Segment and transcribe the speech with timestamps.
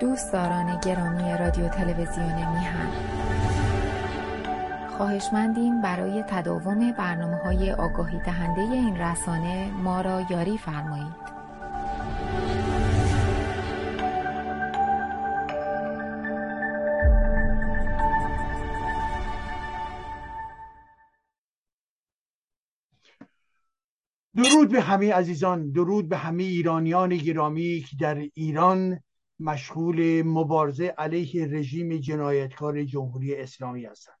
[0.00, 2.88] دوستداران گرامی رادیو تلویزیون میهن
[4.96, 11.28] خواهشمندیم برای تداوم برنامه های آگاهی دهنده این رسانه ما را یاری فرمایید.
[24.36, 29.00] درود به همه عزیزان درود به همه ایرانیان گرامی که در ایران
[29.40, 34.18] مشغول مبارزه علیه رژیم جنایتکار جمهوری اسلامی هستند.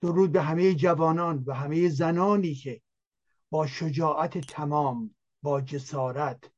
[0.00, 2.80] درود به همه جوانان و همه زنانی که
[3.50, 6.50] با شجاعت تمام با جسارت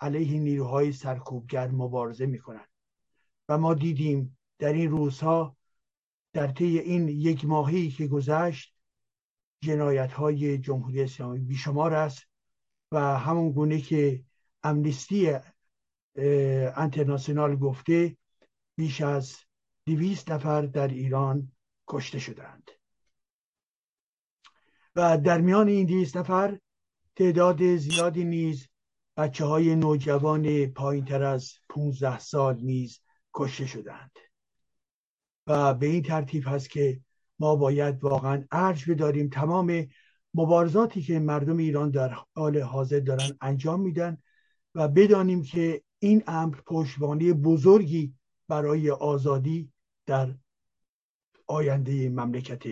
[0.00, 2.68] علیه نیروهای سرکوبگر مبارزه می‌کنند.
[3.48, 5.56] و ما دیدیم در این روزها
[6.32, 8.74] در طی این یک ماهی که گذشت
[9.62, 12.22] جنایت های جمهوری اسلامی بیشمار است
[12.92, 14.24] و همون گونه که
[14.62, 15.38] امنیستی
[16.76, 18.16] انترناسیونال گفته
[18.76, 19.36] بیش از
[19.86, 21.52] دویست نفر در ایران
[21.88, 22.70] کشته شدند.
[24.96, 26.58] و در میان این دویست نفر
[27.16, 28.68] تعداد زیادی نیز
[29.16, 33.00] بچه های نوجوان پایین تر از 15 سال نیز
[33.34, 34.10] کشته شدند.
[35.46, 37.00] و به این ترتیب هست که
[37.38, 39.86] ما باید واقعا ارج بداریم تمام
[40.34, 44.18] مبارزاتی که مردم ایران در حال حاضر دارن انجام میدن
[44.74, 48.14] و بدانیم که این امر پشتوانه بزرگی
[48.48, 49.72] برای آزادی
[50.06, 50.34] در
[51.46, 52.62] آینده مملکت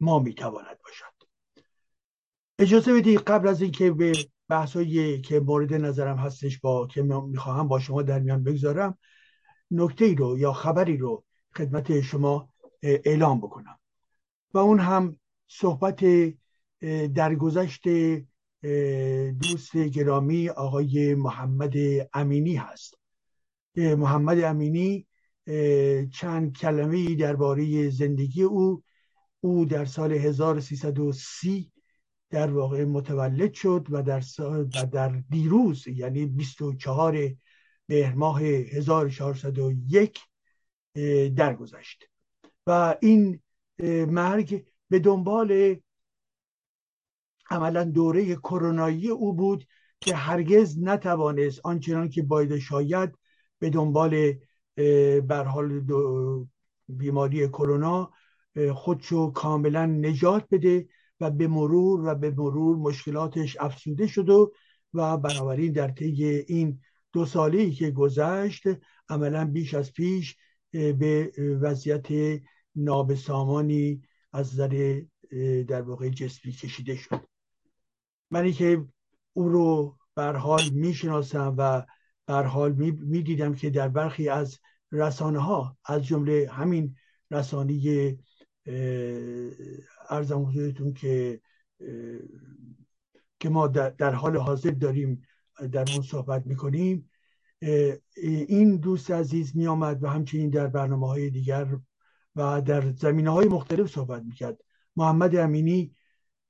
[0.00, 1.04] ما می‌تواند باشد.
[2.58, 4.12] اجازه بدید قبل از اینکه به
[4.48, 8.98] بحثایی که مورد نظرم هستش با که می‌خواهم با شما در میان بگذارم
[9.70, 11.24] نکته رو یا خبری رو
[11.56, 13.78] خدمت شما اعلام بکنم.
[14.54, 16.04] و اون هم صحبت
[17.14, 17.82] درگذشت
[19.40, 21.74] دوست گرامی آقای محمد
[22.14, 22.98] امینی هست.
[23.76, 25.06] محمد امینی
[26.12, 28.82] چند کلمه درباره زندگی او.
[29.40, 31.72] او در سال 1330
[32.30, 37.18] در واقع متولد شد و در, و در دیروز یعنی 24
[37.88, 40.20] مهر ماه 1401
[41.36, 42.04] درگذشت.
[42.66, 43.40] و این
[44.08, 45.76] مرگ به دنبال
[47.50, 49.66] عملا دوره کرونایی او بود
[50.00, 53.10] که هرگز نتوانست آنچنان که باید شاید
[53.58, 54.32] به دنبال
[55.20, 55.84] بر حال
[56.88, 58.10] بیماری کرونا
[58.74, 60.88] خودشو کاملا نجات بده
[61.20, 64.52] و به مرور و به مرور مشکلاتش افسوده شد و
[64.94, 66.80] و بنابراین در طی این
[67.12, 68.62] دو سالی که گذشت
[69.08, 70.36] عملا بیش از پیش
[70.72, 72.40] به وضعیت
[72.76, 75.02] نابسامانی از نظر
[75.68, 77.31] در واقع جسمی کشیده شد.
[78.32, 78.84] منی که
[79.32, 81.82] او رو بر حال می‌شناسم و
[82.26, 84.58] بر حال می‌دیدم که در برخی از
[84.92, 86.96] رسانه ها از جمله همین
[87.30, 88.16] رسانه
[90.08, 91.40] ارزم حضورتون که
[93.40, 95.22] که ما در حال حاضر داریم
[95.72, 97.10] در اون صحبت می‌کنیم.
[98.48, 101.78] این دوست عزیز می آمد و همچنین در برنامه های دیگر
[102.36, 104.60] و در زمینه های مختلف صحبت می‌کرد.
[104.96, 105.94] محمد امینی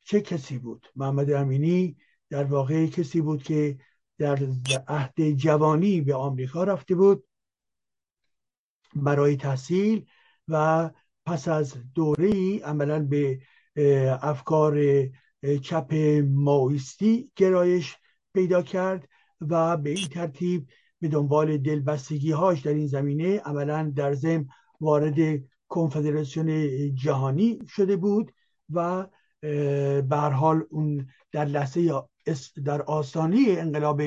[0.04, 1.96] چه کسی بود؟ محمد امینی
[2.30, 3.78] در واقع کسی بود که
[4.18, 4.38] در
[4.88, 7.24] عهد جوانی به آمریکا رفته بود
[8.96, 10.06] برای تحصیل
[10.48, 10.90] و
[11.26, 13.40] پس از دوره ای عملا به
[14.22, 14.78] افکار
[15.62, 15.94] چپ
[16.28, 17.96] ماویستی گرایش
[18.34, 19.08] پیدا کرد
[19.40, 20.68] و به این ترتیب
[21.00, 24.48] به دنبال دلبستگی هاش در این زمینه عملا در زم
[24.80, 28.32] وارد کنفدراسیون جهانی شده بود
[28.70, 29.06] و
[30.32, 32.02] حال اون در لحظه
[32.64, 34.02] در آستانه انقلاب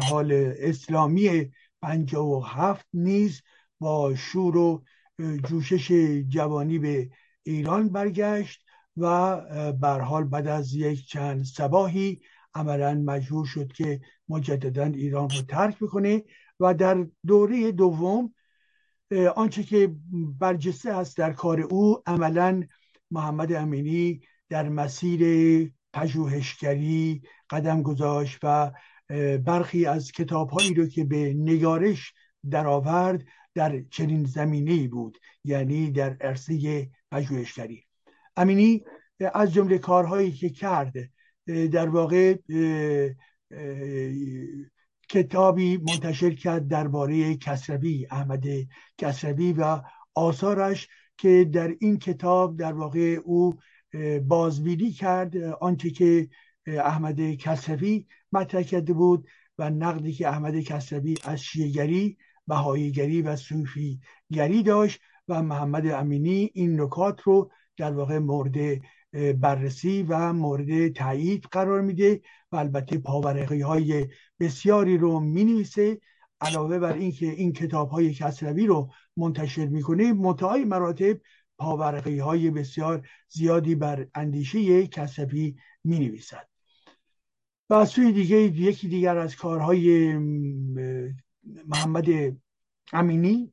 [0.00, 1.50] حال اسلامی
[2.44, 3.42] هفت نیز
[3.80, 4.82] با شور و
[5.48, 5.92] جوشش
[6.28, 7.10] جوانی به
[7.42, 8.64] ایران برگشت
[8.96, 9.06] و
[10.00, 12.20] حال بعد از یک چند سباهی
[12.54, 16.24] عملا مجبور شد که مجددا ایران رو ترک بکنه
[16.60, 18.34] و در دوره دوم
[19.36, 19.94] آنچه که
[20.38, 22.62] برجسته است در کار او عملا
[23.10, 28.72] محمد امینی در مسیر پژوهشگری قدم گذاشت و
[29.38, 32.12] برخی از کتاب هایی رو که به نگارش
[32.50, 33.24] درآورد
[33.54, 37.84] در چنین زمینه بود یعنی در عرصه پژوهشگری.
[38.36, 38.84] امینی
[39.34, 40.92] از جمله کارهایی که کرد
[41.46, 42.34] در واقع
[45.08, 48.44] کتابی منتشر کرد درباره کسروی احمد
[48.98, 49.80] کسروی و
[50.14, 50.88] آثارش
[51.18, 53.58] که در این کتاب در واقع او
[54.22, 56.28] بازبینی کرد آنچه که
[56.66, 59.28] احمد کسروی مطرح کرده بود
[59.58, 62.16] و نقدی که احمد کسروی از شیعگری
[62.46, 68.80] بهاییگری و صوفیگری داشت و محمد امینی این نکات رو در واقع مورد
[69.40, 72.20] بررسی و مورد تایید قرار میده
[72.52, 74.08] و البته پاورقی های
[74.40, 76.00] بسیاری رو می نویسه
[76.40, 81.20] علاوه بر اینکه این کتاب های کسروی رو منتشر می‌کنه متعای مراتب
[81.58, 86.48] پاورقی های بسیار زیادی بر اندیشه کسروی می نویسد
[87.70, 90.16] و از سوی دیگه یکی دیگر از کارهای
[91.66, 92.06] محمد
[92.92, 93.52] امینی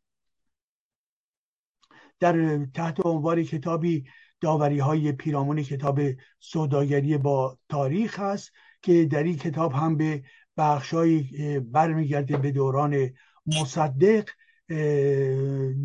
[2.20, 4.06] در تحت عنوان کتابی
[4.42, 6.00] داوری های پیرامون کتاب
[6.40, 8.52] سوداگری با تاریخ هست
[8.82, 10.24] که در این کتاب هم به
[10.58, 13.10] بخشهایی برمیگرده به دوران
[13.46, 14.30] مصدق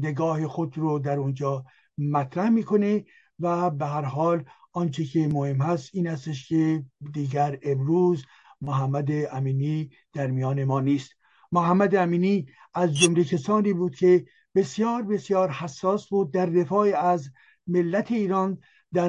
[0.03, 1.65] نگاه خود رو در اونجا
[1.99, 3.05] مطرح می‌کنه
[3.41, 8.25] و به هر حال آنچه که مهم هست این استش که دیگر امروز
[8.61, 11.12] محمد امینی در میان ما نیست.
[11.53, 14.25] محمد امینی از جمله کسانی بود که
[14.55, 17.31] بسیار بسیار حساس بود در دفاع از
[17.67, 18.59] ملت ایران
[18.93, 19.09] در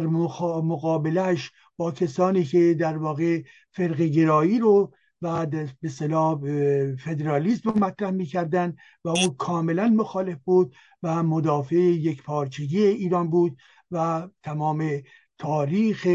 [0.64, 3.42] مقابلش با کسانی که در واقع
[3.72, 5.46] فرق گرایی رو و
[5.82, 6.40] به صلاح
[6.96, 13.58] فدرالیزم رو مطرح می‌کردن و او کاملا مخالف بود و مدافع یک پارچگی ایران بود
[13.92, 15.02] و تمام
[15.38, 16.08] تاریخ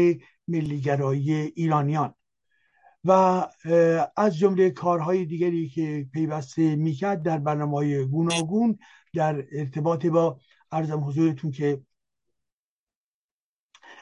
[0.47, 2.13] ملیگرایی ایرانیان.
[3.03, 3.11] و
[4.17, 8.79] از جمله کارهای دیگری که پیوسته می‌کرد در برنامه گوناگون
[9.13, 10.39] در ارتباط با
[10.71, 11.81] ارزم حضورتون که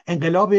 [0.06, 0.54] انقلاب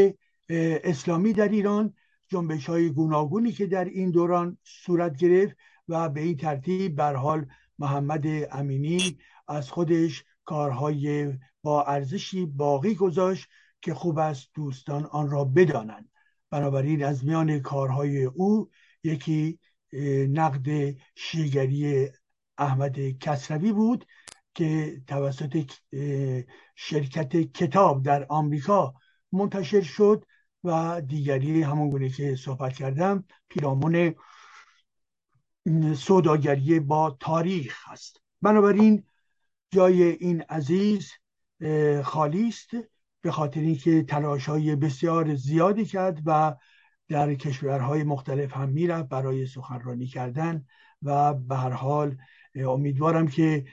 [0.49, 1.93] اسلامی در ایران
[2.29, 5.57] جنبش های گوناگونی که در این دوران صورت گرفت
[5.87, 7.45] و به این ترتیب بر حال
[7.79, 11.33] محمد امینی از خودش کارهای
[11.63, 13.47] با ارزشی باقی گذاشت
[13.81, 16.09] که خوب است دوستان آن را بدانند.
[16.49, 18.69] بنابراین از میان کارهای او
[19.03, 19.59] یکی
[20.29, 22.09] نقد شیگری
[22.57, 24.05] احمد کسروی بود
[24.55, 25.71] که توسط
[26.75, 28.93] شرکت کتاب در آمریکا
[29.31, 30.25] منتشر شد
[30.63, 34.15] و دیگری همون گونه که صحبت کردم پیرامون
[35.95, 38.21] سوداگری با تاریخ هست.
[38.41, 39.03] بنابراین
[39.71, 41.11] جای این عزیز
[42.03, 42.69] خالی است
[43.21, 46.55] به خاطر اینکه تلاش های بسیار زیادی کرد و
[47.07, 50.65] در کشورهای مختلف هم می‌رفت برای سخنرانی کردن
[51.01, 52.17] و به هر حال
[52.55, 53.65] امیدوارم که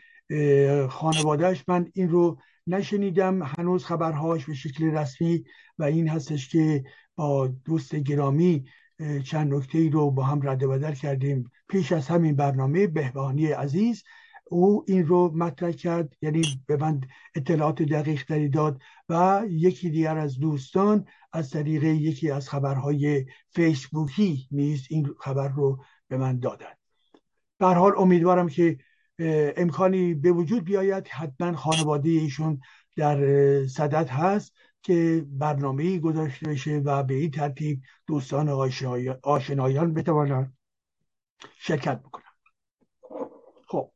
[0.90, 5.44] خانوادهش من این رو نشنیدم هنوز خبرهاش به شکل رسمی
[5.78, 6.84] و این هستش که
[7.16, 8.64] با دوست گرامی
[9.24, 11.50] چند نکته ای رو با هم رد بدل کردیم.
[11.68, 14.04] پیش از همین برنامه بهبانی عزیز
[14.44, 17.00] او این رو مطرح کرد یعنی به من
[17.34, 24.48] اطلاعات دقیق تری داد و یکی دیگر از دوستان از طریق یکی از خبرهای فیسبوکی
[24.50, 26.72] نیز این خبر رو به من دادن
[27.58, 28.78] به حال امیدوارم که
[29.18, 31.08] امکانی به وجود بیاید.
[31.08, 32.60] حتما خانواده ایشون
[32.96, 33.18] در
[33.66, 38.48] صدد هست که برنامه گذاشته بشه و به این ترتیب دوستان
[39.22, 40.56] آشنایان بتوانند
[41.58, 42.24] شرکت بکنن
[43.68, 43.92] خب.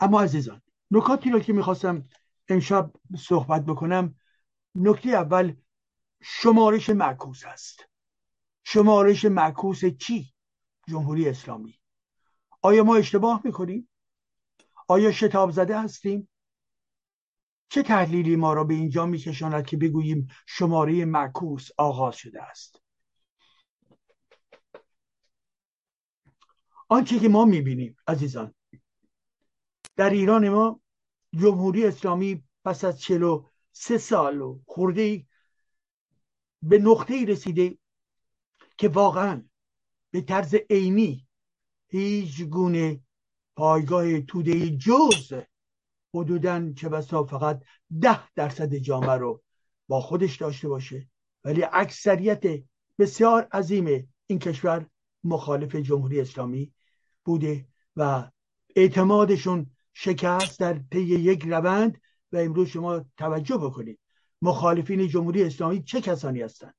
[0.00, 2.08] اما عزیزان نکاتی رو که می‌خواستم
[2.48, 4.14] امشب صحبت بکنم
[4.74, 5.54] نکته اول
[6.20, 7.88] شمارش معکوس هست
[8.64, 10.34] شمارش معکوس چی؟
[10.88, 11.78] جمهوری اسلامی.
[12.62, 13.88] آیا ما اشتباه می‌کنیم؟
[14.88, 16.28] آیا شتاب زده هستیم؟
[17.68, 22.82] چه تحلیلی ما را به اینجا میکشاند که بگوییم شماره معکوس آغاز شده است؟
[26.88, 28.54] آنچه که ما می‌بینیم عزیزان
[29.96, 30.80] در ایران ما
[31.32, 35.26] جمهوری اسلامی پس از چلو سه سال و خورده
[36.62, 37.78] به نقطه رسیده
[38.76, 39.47] که واقعا
[40.10, 41.26] به طرز عینی.
[41.88, 43.00] هیچ گونه
[43.56, 45.32] پایگاه توده جز
[46.14, 47.62] حدودا چه بسا فقط
[48.00, 49.42] ده درصد جامعه رو
[49.88, 51.08] با خودش داشته باشه.
[51.44, 52.64] ولی اکثریت
[52.98, 54.86] بسیار عظیم این کشور
[55.24, 56.72] مخالف جمهوری اسلامی
[57.24, 58.30] بوده و
[58.76, 62.00] اعتمادشون شکست در طی یک روند
[62.32, 63.98] و امروز شما توجه بکنید.
[64.42, 66.74] مخالفین جمهوری اسلامی چه کسانی هستند؟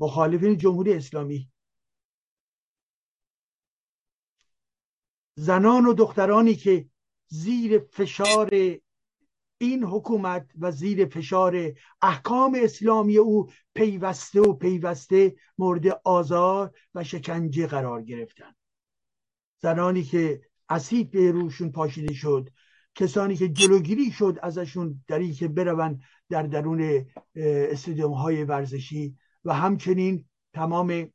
[0.00, 1.50] مخالفین جمهوری اسلامی
[5.36, 6.88] زنان و دخترانی که
[7.28, 8.50] زیر فشار
[9.58, 11.72] این حکومت و زیر فشار
[12.02, 18.54] احکام اسلامی او پیوسته و پیوسته مورد آزار و شکنجه قرار گرفتن.
[19.62, 22.50] زنانی که اسید به روشون پاشیده شد
[22.94, 30.24] کسانی که جلوگیری شد ازشون در که برون در درون استادیوم های ورزشی و همچنین
[30.52, 31.12] تمام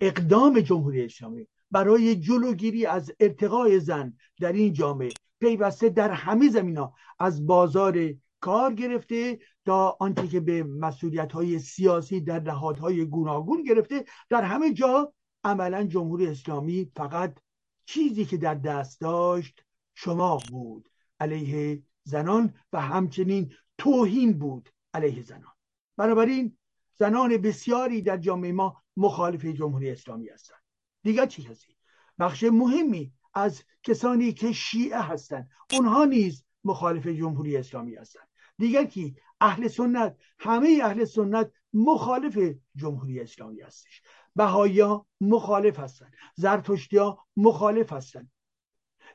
[0.00, 6.76] اقدام جمهوری اسلامی برای جلوگیری از ارتقای زن در این جامعه پیوسته در همه زمین
[6.76, 13.62] ها از بازار کار گرفته تا آنچه که به مسئولیت های سیاسی در نهادهای گوناگون
[13.62, 15.12] گرفته در همه جا
[15.44, 17.38] عملا جمهوری اسلامی فقط
[17.84, 19.64] چیزی که در دست داشت
[19.94, 20.88] شما بود
[21.20, 25.52] علیه زنان و همچنین توهین بود علیه زنان.
[25.96, 26.56] بنابراین
[27.00, 30.60] زنان بسیاری در جامعه ما مخالف جمهوری اسلامی هستند.
[31.02, 31.76] دیگر چی هستی
[32.18, 38.28] بخش مهمی از کسانی که شیعه هستند اونها نیز مخالف جمهوری اسلامی هستند.
[38.58, 40.16] دیگر کی؟ اهل سنت.
[40.38, 42.38] همه اهل سنت مخالف
[42.76, 44.02] جمهوری اسلامی هستش.
[44.36, 46.12] بهایا مخالف هستند.
[46.34, 48.30] زرتشتیا مخالف هستند.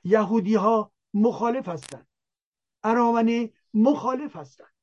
[0.04, 2.08] یهودی ها مخالف هستند.
[2.84, 4.74] ارامنه مخالف هستند.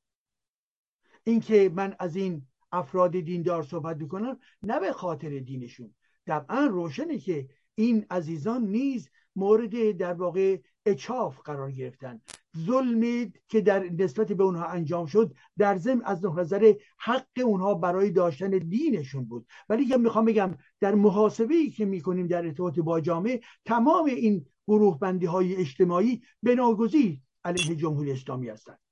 [1.23, 5.95] اینکه من از این افراد دیندار صحبت می‌کنم نه به خاطر دینشون.
[6.27, 12.21] طبعا روشنه که این عزیزان نیز مورد در واقع اچاف قرار گرفتن.
[12.57, 18.09] ظلمی که در نسبت به اونها انجام شد در ضمن از نظر حق اونها برای
[18.09, 19.47] داشتن دینشون بود.
[19.69, 24.45] ولی که می‌خوام بگم در محاسبه ای که می‌کنیم در ارتباط با جامعه تمام این
[24.67, 28.82] گروه بندی های اجتماعی بناگزیر علیه جمهوری اسلامی هستند.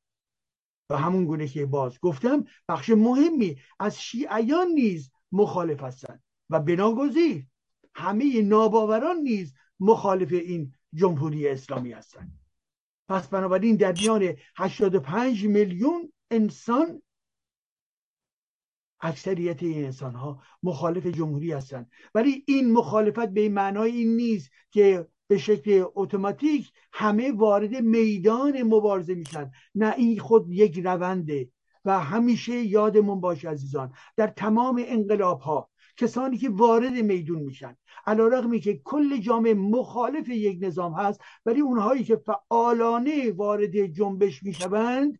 [0.91, 7.47] و همون گونه که باز گفتم بخش مهمی از شیعیان نیز مخالف هستند و بناگزیر
[7.95, 12.39] همه ناباوران نیز مخالف این جمهوری اسلامی هستند.
[13.09, 17.01] پس بنابراین در میان 85 میلیون انسان
[19.01, 21.91] اکثریت این انسان ها مخالف جمهوری هستند.
[22.15, 29.15] ولی این مخالفت به معنای این نیست که به شکل اتوماتیک همه وارد میدان مبارزه
[29.15, 29.51] میشن.
[29.75, 31.49] نه این خود یک رونده
[31.85, 38.27] و همیشه یادمون باشه عزیزان در تمام انقلاب ها کسانی که وارد میدون میشن علا
[38.27, 45.19] رقمی که کل جامعه مخالف یک نظام هست ولی اونهایی که فعالانه وارد جنبش می‌شوند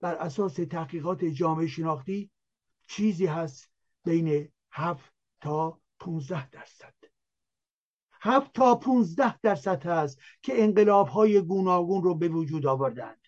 [0.00, 2.30] بر اساس تحقیقات جامعه شناختی
[2.88, 3.70] چیزی هست
[4.04, 7.05] بین 7 تا 15 درصد.
[8.20, 13.26] 7 تا 15 درصد هست که انقلاب های گوناگون رو به وجود آوردند.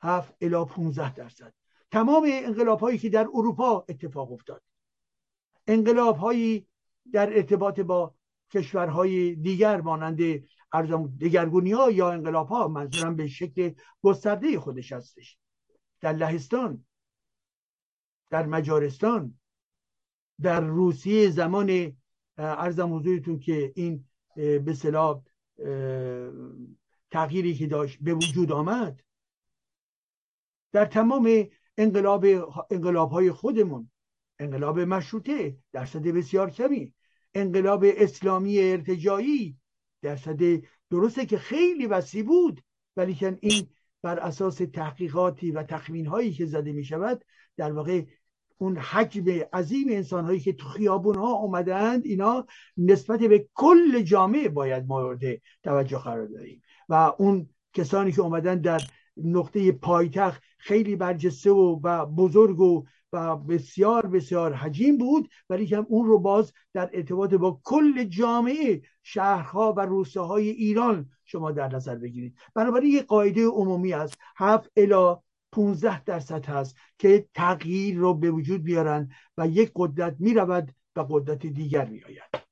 [0.00, 1.54] 7 الی 15 درصد.
[1.90, 4.62] تمام انقلاب هایی که در اروپا اتفاق افتاد.
[5.66, 6.66] انقلاب هایی
[7.12, 8.14] در ارتباط با
[8.50, 10.20] کشورهای دیگر مانند
[10.72, 15.38] ارزم دگرگونی ها یا انقلاب ها منظورم به شکل گسترده خودش هستش.
[16.00, 16.84] در لهستان
[18.30, 19.38] در مجارستان
[20.40, 21.96] در روسیه زمان
[22.38, 25.22] ارزم حضورتون که این به صلاح
[27.10, 29.00] تغییری که داشت به وجود آمد
[30.72, 31.46] در تمام
[31.78, 32.24] انقلاب
[32.70, 33.90] انقلاب های خودمون
[34.38, 36.94] انقلاب مشروطه درصد بسیار کمی
[37.34, 39.56] انقلاب اسلامی ارتجایی
[40.02, 40.40] درصد
[40.90, 42.62] درسته که خیلی وسیع بود
[42.96, 43.68] ولی این
[44.02, 47.24] بر اساس تحقیقاتی و تخمین هایی که زده می شود
[47.56, 48.04] در واقع
[48.62, 54.48] اون حجم عظیم انسان هایی که تو خیابون ها اومدند اینا نسبت به کل جامعه
[54.48, 55.20] باید مورد
[55.62, 56.62] توجه قرار داریم.
[56.88, 58.80] و اون کسانی که اومدن در
[59.16, 65.76] نقطه پایتخت خیلی برجسته و, و بزرگ و و بسیار بسیار حجیم بود ولی که
[65.76, 71.96] اون رو باز در ارتباط با کل جامعه شهرها و روستاهای ایران شما در نظر
[71.96, 72.36] بگیرید.
[72.54, 75.16] بنابراین یک قاعده عمومی است هفت الی
[75.52, 81.06] 15 درصد هست که تغییر رو به وجود بیارن و یک قدرت می رود و
[81.10, 82.42] قدرت دیگر می آید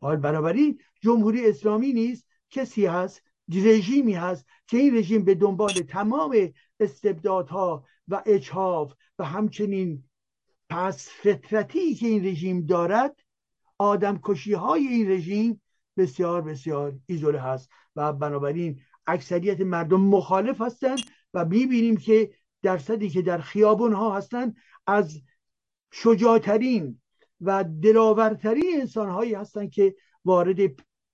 [0.00, 6.52] حال بنابراین جمهوری اسلامی نیست کسی هست رژیمی هست که این رژیم به دنبال تمام
[6.80, 10.04] استبدادها و اجهاف و همچنین
[10.68, 13.20] پس فطرتی که این رژیم دارد
[13.78, 15.62] آدم کشی های این رژیم
[15.96, 20.98] بسیار بسیار ایزوله هست و بنابراین اکثریت مردم مخالف هستند
[21.34, 25.20] و می‌بینیم که درصدی که در خیابون ها هستند از
[25.92, 27.00] شجاعترین
[27.40, 30.58] و دلاورترین انسان هایی هستند که وارد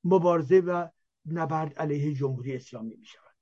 [0.05, 0.89] مبارزه و
[1.27, 3.35] نبرد علیه جمهوری اسلامی می شود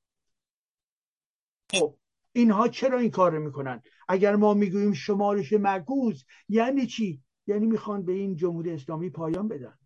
[1.72, 1.96] خب
[2.32, 8.04] اینها چرا این کار رو می‌کنن؟ اگر ما می‌گوییم شمارش معکوس یعنی چی؟ یعنی می‌خوان
[8.04, 9.78] به این جمهوری اسلامی پایان بدن.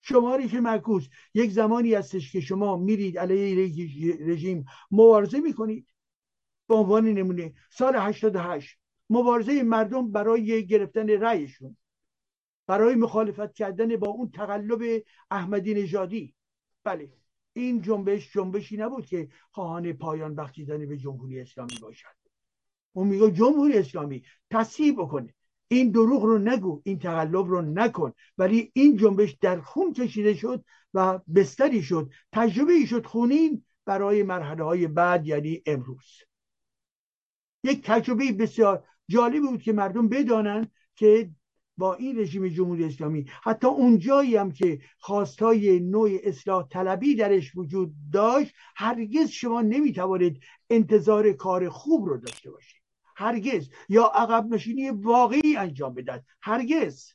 [0.00, 3.68] شمارش معکوس یک زمانی هستش که شما میرید علیه
[4.26, 5.86] رژیم مبارزه می‌کنید.
[6.68, 7.52] به عنوان نمونه.
[7.70, 8.78] سال 88
[9.10, 11.76] مبارزه مردم برای گرفتن رأیشون.
[12.66, 16.34] برای مخالفت کردن با اون تقلب احمدی نژادی.
[16.84, 17.12] بله
[17.52, 22.16] این جنبش جنبشی نبود که خواهان پایان بخشیدن به جمهوری اسلامی باشد.
[22.92, 25.34] اون میگه جمهوری اسلامی تصحیح بکنه.
[25.68, 28.12] این دروغ رو نگو این تقلب رو نکن.
[28.38, 34.64] ولی این جنبش در خون کشیده شد و بستری شد تجربه شد خونین برای مرحله
[34.64, 36.27] های بعد یعنی امروز.
[37.64, 41.30] یک تجربه بسیار جالبی بود که مردم بدانند که
[41.76, 47.56] با این رژیم جمهوری اسلامی حتی اون جایی هم که خواستای نوع اصلاح طلبی درش
[47.56, 52.82] وجود داشت هرگز شما نمی‌توانید انتظار کار خوب رو داشته باشید.
[53.16, 53.68] هرگز.
[53.88, 56.24] یا عقب نشینی واقعی انجام بدهد.
[56.42, 57.12] هرگز.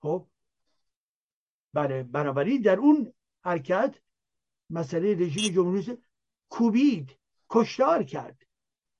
[0.00, 0.26] خب.
[1.72, 2.02] بله.
[2.02, 3.12] بنابراین در اون
[3.44, 3.94] حرکت
[4.70, 5.98] مسئله رژیم جمهوری
[6.48, 7.18] کوبید
[7.50, 8.42] کشتار کرد.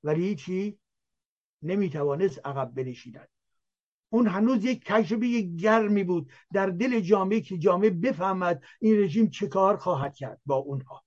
[0.05, 0.79] ولی چی
[1.63, 3.29] نمی‌توانست عقب بنشیند.
[4.11, 9.47] اون هنوز یک تجربه گرمی بود در دل جامعه که جامعه بفهمد این رژیم چه
[9.47, 11.05] کار خواهد کرد با اونها.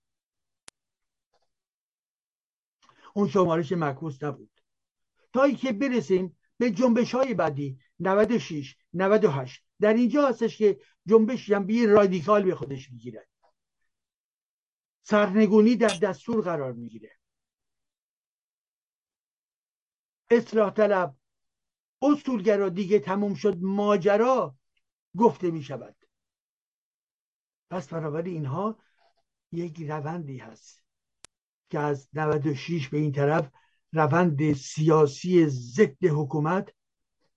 [3.14, 4.52] اون شمارش معکوس نبود.
[5.34, 11.88] تا که برسیم به جنبش های بعدی 96 98 در اینجا هستش که جنبش جنبی
[11.88, 13.28] رادیکال به خودش می‌گیره
[15.04, 17.12] سرنگونی در دستور قرار می‌گیره.
[20.30, 21.16] اصلاح طلب
[22.02, 24.56] اصولگرا دیگه تموم شد ماجرا
[25.18, 25.96] گفته می شود
[27.70, 28.80] پس بنابراین اینها
[29.52, 30.84] یک روندی هست
[31.70, 33.52] که از 96 به این طرف
[33.94, 36.74] روند سیاسی ضد حکومت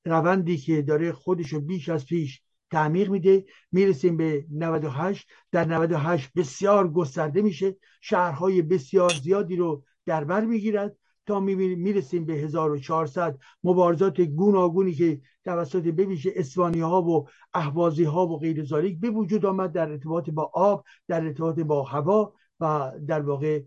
[0.05, 2.43] روندی که داره خودشو بیش از پیش
[2.75, 7.77] تعمیق میده می‌رسیم به 98 در 98 بسیار گسترده میشه.
[8.01, 15.95] شهرهای بسیار زیادی رو در بر می‌گیرد تا می‌رسیم به 1400 مبارزات گوناگونی که توسط
[15.95, 20.51] بویژه اسوانی ها و احوازی ها و غیر ذالک به وجود آمد در ارتباط با
[20.55, 23.63] آب در ارتباط با هوا و در واقع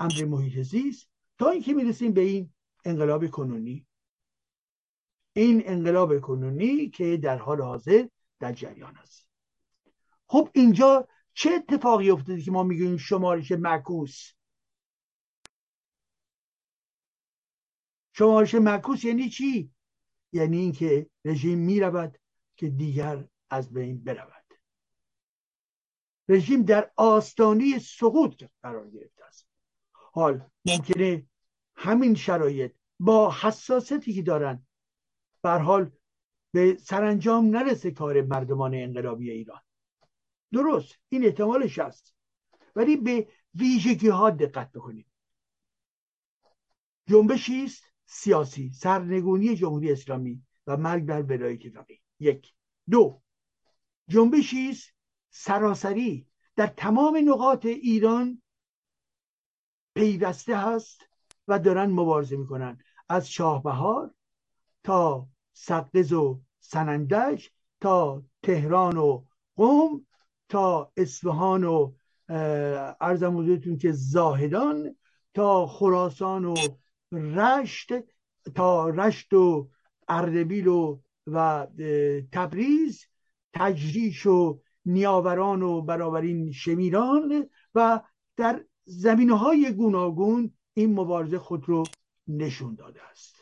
[0.00, 2.50] امر محیط زیست تا اینکه می‌رسیم به این
[2.84, 3.86] انقلاب کنونی.
[5.32, 8.06] این انقلاب کنونی که در حال حاضر
[8.40, 9.28] در جریان است.
[10.26, 14.32] خب اینجا چه اتفاقی افتاده که ما میگیم شمارش معکوس؟
[18.12, 19.70] شمارش معکوس یعنی چی؟
[20.32, 22.18] یعنی اینکه رژیم می‌رود
[22.56, 24.44] که دیگر از بین برود.
[26.28, 29.48] رژیم در آستانه سقوط قرار گرفته است.
[29.92, 31.26] حال ممکنه
[31.76, 34.66] همین شرایط با حساسیتی که دارن
[35.42, 35.90] بر حال
[36.56, 39.60] به سرانجام نرسه کار مردمان انقلابی ایران.
[40.52, 42.14] درست این احتمالش هست.
[42.76, 45.06] ولی به ویژگی ها دقت بکنید
[47.06, 52.52] جنبشی است سیاسی سرنگونی جمهوری اسلامی و مرگ بر ولایت فقیه یک.
[52.90, 53.22] دو.
[54.08, 54.94] جنبشی است
[55.30, 56.26] سراسری.
[56.56, 58.42] در تمام نقاط ایران
[59.94, 61.00] پیوسته هست
[61.48, 62.78] و دارن مبارزه می‌کنن.
[63.08, 64.14] از شاهبهار
[64.84, 67.48] تا سقز و سنندج
[67.80, 69.24] تا تهران و
[69.56, 70.06] قوم
[70.48, 71.92] تا اصفهان و
[73.00, 74.96] ارزم حضورتون که زاهدان
[75.34, 76.54] تا خراسان و
[77.12, 77.92] رشت
[78.54, 79.68] تا رشت و
[80.08, 81.66] اردبیل و, و
[82.32, 83.06] تبریز
[83.54, 88.00] تجریش و نیاوران و برابرین شمیران و
[88.36, 91.84] در زمینه های گوناگون این مبارزه خود رو
[92.28, 93.35] نشون داده است.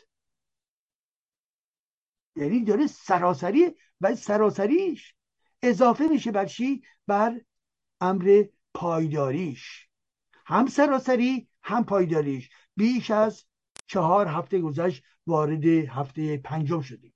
[2.35, 5.15] یعنی داره سراسری و سراسریش
[5.61, 7.41] اضافه میشه بر چی؟ بر
[8.01, 8.43] امر
[8.73, 9.89] پایداریش.
[10.45, 12.49] هم سراسری هم پایداریش.
[12.75, 13.45] بیش از
[13.87, 17.13] چهار هفته گذشت وارد هفته پنجم شدیم.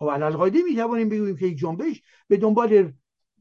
[0.00, 2.92] و خب القاعده می توانیم بگوییم که یک جنبش به دنبال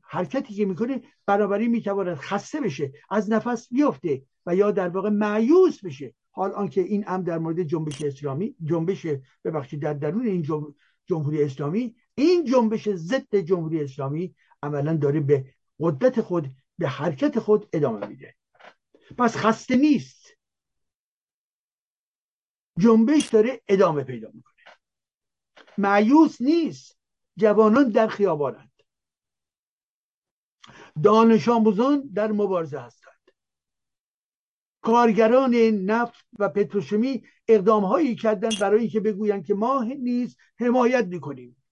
[0.02, 5.86] حرکتی که می‌کنه بنابراین می‌تواند خسته بشه از نفس بیفته و یا در واقع معیوس
[5.86, 6.14] بشه.
[6.32, 9.08] حال آنکه این ام در مورد جنبش اسلامی جنبش
[9.44, 10.42] ببخشید در درون این
[11.06, 17.70] جمهوری اسلامی این جنبش ضد جمهوری اسلامی عملا داره به قدرت خود به حرکت خود
[17.74, 18.36] ادامه میده.
[19.18, 20.26] پس خسته نیست.
[22.80, 24.56] جنبش داره ادامه پیدا می‌کنه.
[25.78, 27.00] معیوس نیست.
[27.38, 28.72] جوانان در خیابانند.
[31.04, 33.05] دانش آموزان در مبارزه هستند.
[34.86, 41.64] کارگران نفت و پتروشیمی اقدام هایی کردند برای اینکه بگویند که ما نیز حمایت می‌کنیم.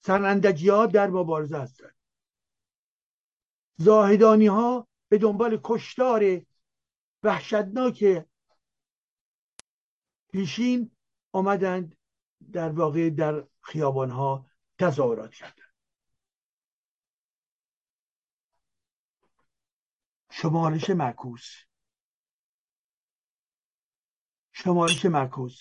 [0.00, 1.94] سرندجی ها در مبارزه هستند.
[3.76, 6.40] زاهدانی ها به دنبال کشتار
[7.22, 8.26] وحشتناک
[10.32, 10.90] پیشین
[11.32, 11.96] آمدند
[12.52, 14.46] در واقع در خیابان ها
[14.78, 15.63] تظاهرات کردند.
[20.36, 21.46] شمارش معکوس.
[24.52, 25.60] شمارش معکوس.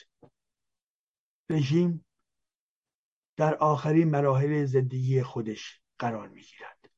[1.49, 2.05] رژیم
[3.35, 6.89] در آخرین مراحل زندگی خودش قرار می‌گیرد.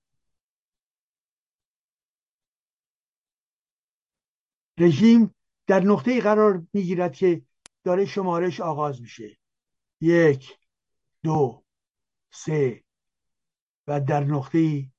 [4.78, 5.36] رژیم
[5.68, 7.46] در نقطه قرار می‌گیرد که
[7.84, 9.38] داره شمارش آغاز میشه.
[10.02, 10.60] یک
[11.24, 11.66] دو
[12.32, 12.84] سه
[13.88, 14.90] و در نقطه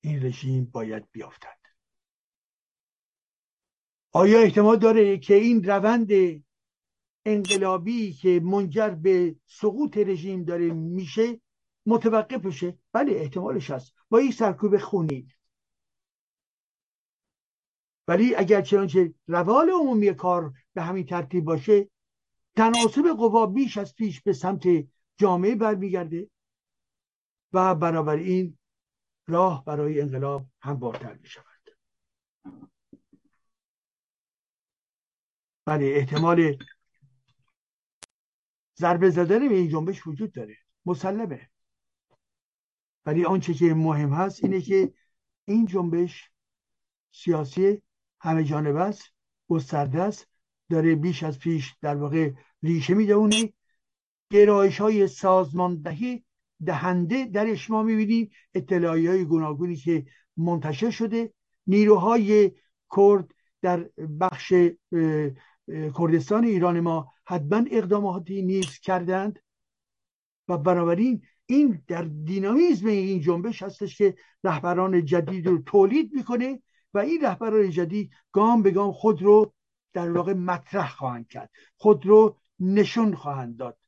[0.00, 1.53] این رژیم باید بیافتد.
[4.16, 6.08] آیا احتمال داره که این روند
[7.24, 11.40] انقلابی که منجر به سقوط رژیم داره میشه
[11.86, 13.94] متوقف بشه؟ بله احتمالش هست.
[14.08, 15.28] با این سرکوب خونی.
[18.08, 21.90] ولی اگر چنانچه روال عمومی کار به همین ترتیب باشه
[22.56, 24.62] تناسب قوا بیش از پیش به سمت
[25.16, 26.30] جامعه برمیگرده
[27.52, 28.58] و بنابراین
[29.26, 31.44] راه برای انقلاب هموارتر می شود
[35.66, 36.58] بله احتمال
[38.80, 40.56] ضربه زدن به این جنبش وجود داره.
[40.86, 41.50] مسلمه.
[43.06, 44.92] ولی آنچه که مهم هست اینه که
[45.44, 46.30] این جنبش
[47.12, 47.82] سیاسی
[48.20, 49.02] همه جانبه است
[49.48, 50.28] گسترده است
[50.70, 53.52] داره بیش از پیش در واقع ریشه می‌دونه
[54.30, 56.24] گرایش های سازماندهی
[56.66, 58.30] دهنده درش ما می‌بینیم.
[58.54, 61.32] اطلاعی های گوناگونی که منتشر شده.
[61.66, 62.52] نیروهای
[62.96, 64.54] کرد در بخش
[65.68, 69.38] کردستان ایران ما حتما اقداماتی نیز کردند
[70.48, 76.62] و بنابراین این در دینامیزم این جنبش هستش که رهبران جدید رو تولید می‌کنه
[76.94, 79.54] و این رهبران جدید گام به گام خود رو
[79.92, 83.78] در واقع مطرح خواهند کرد خود رو نشون خواهند داد.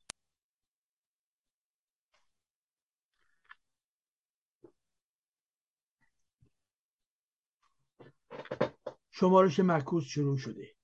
[9.11, 10.76] شمارش معکوس شروع شده.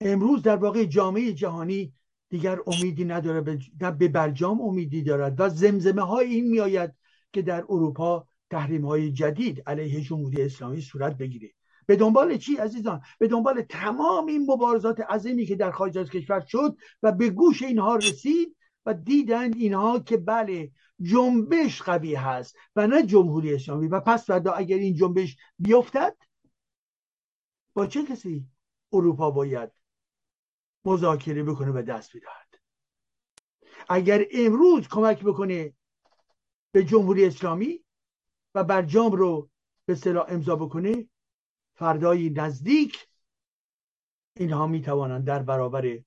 [0.00, 1.92] امروز در واقع جامعه جهانی
[2.28, 6.92] دیگر امیدی نداره نه به برجام امیدی دارد و زمزمه های این میآید
[7.32, 11.52] که در اروپا تحریم های جدید علیه جمهوری اسلامی صورت بگیره.
[11.86, 16.40] به دنبال چی عزیزان؟ به دنبال تمام این مبارزات عظیمی که در خارج از کشور
[16.48, 18.56] شد و به گوش اینها رسید
[18.86, 20.70] و دیدند اینها که بله
[21.02, 23.88] جنبش قوی هست و نه جمهوری اسلامی.
[23.88, 26.16] و پس فردا اگر این جنبش بیفتد
[27.74, 28.46] با چه کسی
[28.92, 29.75] اروپا باید
[30.86, 32.60] مذاکره بکنه و دست بدهد
[33.88, 35.72] اگر امروز کمک بکنه
[36.72, 37.84] به جمهوری اسلامی
[38.54, 39.50] و برجام رو
[39.86, 41.08] به صلاح امضا بکنه
[41.74, 43.08] فردای نزدیک
[44.36, 45.98] اینها می توانند در برابر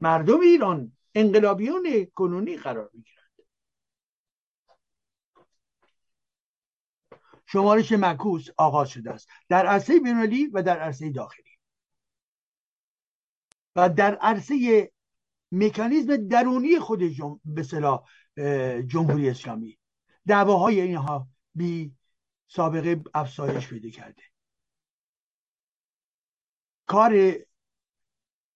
[0.00, 3.21] مردم ایران انقلابیون کنونی قرار می‌گیرند
[7.52, 9.28] شمارش معکوس آغاز شده است.
[9.48, 11.50] در عرصه بینالمللی و در عرصه داخلی.
[13.76, 14.90] و در عرصه
[15.52, 17.40] مکانیزم درونی خود جم...
[17.44, 17.64] به
[18.86, 19.78] جمهوری اسلامی.
[20.26, 21.94] دعواهای اینها بی
[22.48, 24.22] سابقه افزایش پیدا کرده.
[26.86, 27.34] کار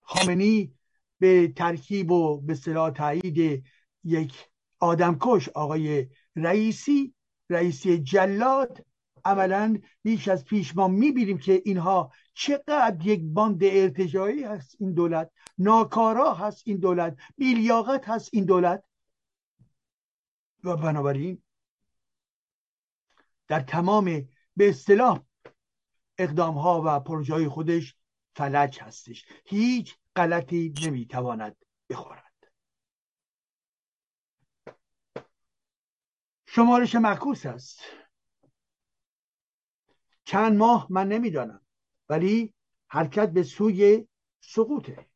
[0.01, 0.75] خامنی
[1.19, 3.65] به ترکیب و به صلاح تایید
[4.05, 7.16] یک آدمکش آقای رئیسی
[7.51, 8.87] رئیسی جلاد
[9.25, 15.31] عملا بیش از پیش ما می‌بینیم که اینها چقدر یک باند ارتجایی هست این دولت
[15.59, 18.85] ناکارا هست این دولت بیلیاقت هست این دولت.
[20.65, 21.43] و بنابراین
[23.49, 24.05] در تمام
[24.57, 25.21] به اصطلاح
[26.19, 27.95] اقدام ها و پروژه های خودش
[28.37, 29.25] فلج هستش.
[29.45, 31.57] هیچ غلطی نمی‌تواند
[31.91, 32.26] بخورد.
[36.57, 37.81] شمارش معکوس است.
[40.25, 41.61] چند ماه من نمی‌دانم
[42.09, 42.55] ولی
[42.88, 44.07] حرکت به سوی
[44.40, 45.07] سقوطه.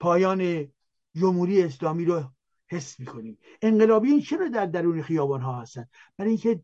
[0.00, 0.72] پایان
[1.14, 2.32] جمهوری اسلامی رو
[2.66, 3.38] حس می‌کنیم.
[3.62, 6.62] انقلابیون چرا در درون خیابان ها هستن؟ برای اینکه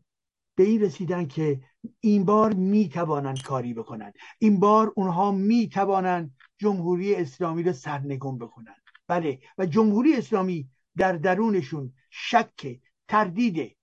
[0.55, 1.61] به این رسیدن که
[1.99, 4.13] این بار می‌توانند کاری بکنند.
[4.39, 9.39] این بار اونها می‌توانند جمهوری اسلامی رو سرنگون بکنند بله.
[9.57, 13.77] و جمهوری اسلامی در درونشون شک تردید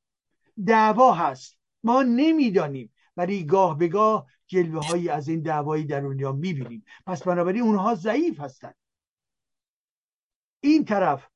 [0.66, 1.58] دعوا هست.
[1.82, 6.84] ما نمی‌دانیم ولی گاه به گاه جلوه هایی از این دعوای درونی ها می‌بینیم.
[7.06, 8.74] پس بنابراین اونها ضعیف هستند
[10.60, 11.28] این طرف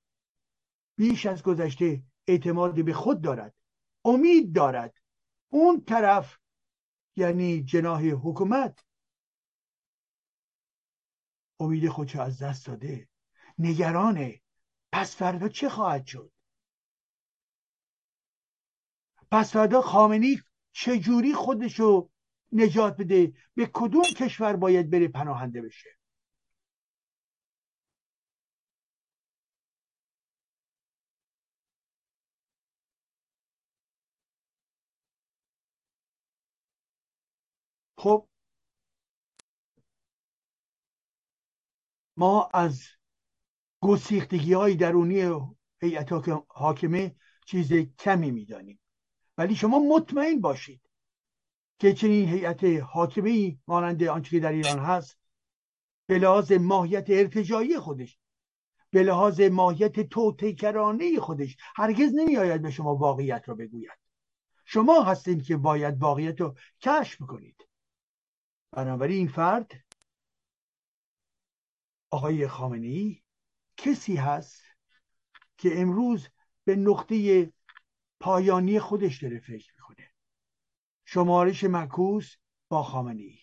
[0.96, 3.55] بیش از گذشته اعتماد به خود دارد.
[4.05, 4.94] امید دارد.
[5.48, 6.38] اون طرف
[7.16, 8.85] یعنی جناح حکومت
[11.61, 13.09] امید خودشو از دست داده؟
[13.59, 14.40] نگرانه.
[14.92, 16.33] پس فردا چه خواهد شد؟
[19.31, 20.40] پس فردا خامنی
[20.73, 22.11] چجوری خودشو
[22.53, 25.90] نجات بده؟ به کدوم کشور باید بره پناهنده بشه؟
[37.96, 38.30] خب
[42.20, 42.83] ما از
[43.80, 45.40] گسیختگی های درونی
[45.83, 46.12] هیئت
[46.48, 47.14] حاکمه
[47.46, 48.80] چیز کمی می‌دانیم.
[49.38, 50.80] ولی شما مطمئن باشید
[51.78, 55.18] که چنین هیئت حاکمه ای مانند آنچه که در ایران هست
[56.06, 58.18] به لحاظ ماهیت ارتجایی خودش
[58.90, 63.98] به لحاظ ماهیت توتیکرانه خودش هرگز نمیآید به شما واقعیت را بگوید.
[64.64, 67.68] شما هستید که باید واقعیت رو کشف کنید.
[68.72, 69.72] بنابراین این فرد
[72.11, 73.16] آقای خامنه
[73.77, 74.62] کسی هست
[75.59, 76.29] که امروز
[76.64, 77.53] به نقطه
[78.20, 80.11] پایانی خودش داره فکر می‌کنه؟
[81.05, 82.35] شمارش معکوس
[82.68, 83.38] با خامنه ای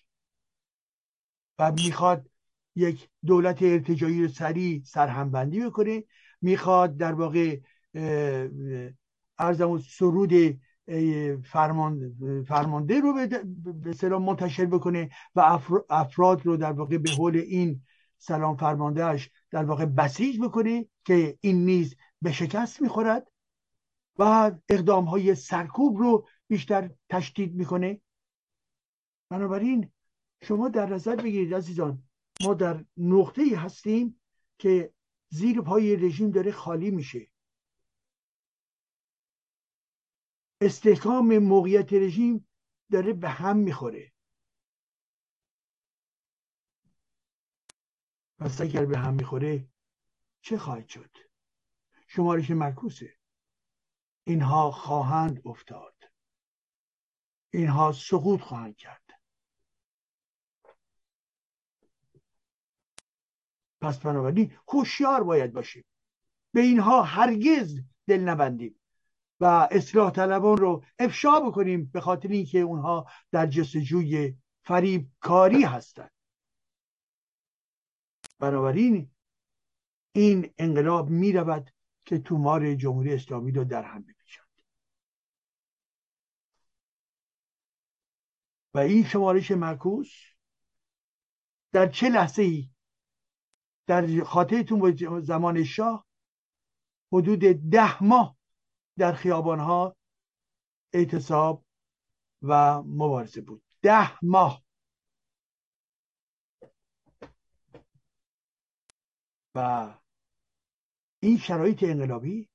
[1.60, 2.30] و می‌خواد
[2.75, 6.03] یک دولت ارتجایی رو سریع سرهمبندی بکنه.
[6.41, 7.60] می‌خواد در واقع
[9.38, 10.60] ارزم سرود
[11.43, 12.15] فرمان
[12.47, 13.27] فرمانده رو
[13.84, 17.82] به سلام منتشر بکنه و افراد رو در واقع به حول این
[18.17, 23.32] سلام فرماندهش در واقع بسیج بکنه که این نیز به شکست می‌خورد
[24.19, 28.01] و اقدام های سرکوب رو بیشتر تشدید می‌کنه.
[29.30, 29.91] بنابراین
[30.41, 32.03] شما در نظر بگیرید عزیزان
[32.43, 34.21] ما در نقطه ای هستیم
[34.60, 34.93] که
[35.30, 37.27] زیر پای رژیم داره خالی میشه.
[40.62, 42.47] استحکام موقعیت رژیم
[42.91, 44.12] داره به هم می‌خوره.
[48.39, 49.67] پس اگر به هم می‌خوره
[50.41, 51.17] چه خواهد شد؟
[52.08, 53.13] شمارش معکوسه.
[54.23, 55.95] اینها خواهند افتاد.
[57.50, 59.02] اینها سقوط خواهند کرد.
[63.82, 65.86] پس بنابراین هوشیار باید باشیم.
[66.54, 68.80] به اینها هرگز دل نبندیم
[69.39, 76.12] و اصلاح طلبان رو افشا بکنیم به خاطر اینکه اونها در جستجوی فریب کاری هستند.
[78.39, 79.12] بنابراین
[80.12, 81.71] این انقلاب می رود
[82.06, 84.47] که تومار جمهوری اسلامی رو در هم بپیچد
[88.73, 90.12] و این شمارش معکوس
[91.71, 92.69] در چه لحظه ای
[93.88, 96.06] در خاطرتون زمان شاه
[97.13, 98.38] حدود ده ماه
[98.97, 99.97] در خیابان ها
[100.93, 101.65] اعتصاب
[102.41, 103.63] و مبارزه بود.
[103.82, 104.66] ده ماه.
[109.58, 109.93] و
[111.20, 112.50] این شرایط انقلابی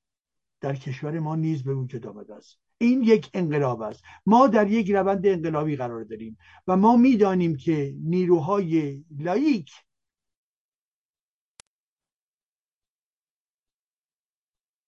[0.61, 2.59] در کشور ما نیز به وجود آمده است.
[2.77, 4.03] این یک انقلاب است.
[4.25, 6.37] ما در یک روند انقلابی قرار داریم
[6.67, 9.71] و ما می‌دانیم که نیروهای لایک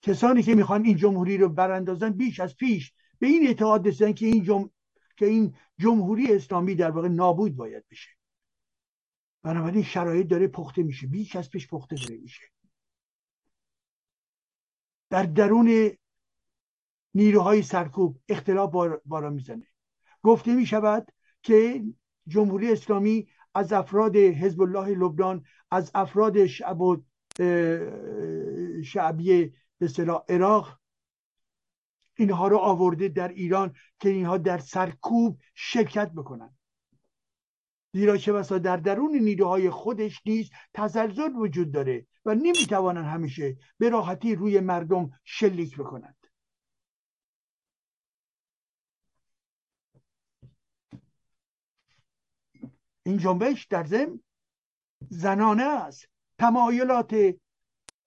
[0.02, 4.26] کسانی که می‌خوان این جمهوری رو براندازن بیش از پیش به این اعتقاد رسیدن که
[4.26, 4.70] این جم...
[5.18, 8.15] که این جمهوری اسلامی در واقع نابود باید بشه.
[9.46, 11.08] بنابراین شرایط داره پخته میشه.
[11.08, 12.44] بیش از پیش پخته داره میشه.
[15.10, 15.92] در درون
[17.14, 18.72] نیروهای سرکوب اختلاف
[19.06, 19.68] بارا می‌زنه.
[20.24, 21.12] گفته می شود
[21.44, 21.84] که
[22.28, 26.98] جمهوری اسلامی از افراد حزب الله لبنان از افراد شعب و
[28.84, 29.88] شعبی به
[30.30, 30.80] عراق
[32.18, 36.55] اینها رو آورده در ایران که اینها در سرکوب شرکت بکنن.
[37.96, 43.90] زیرا چه بسا در درون نیروهای خودش نیز تزلزل وجود داره و نمی‌توانند همیشه به
[43.90, 46.28] راحتی روی مردم شلیک بکنند.
[53.04, 54.20] این جنبش در ضمن
[55.10, 56.08] زنانه است.
[56.38, 57.16] تمایلات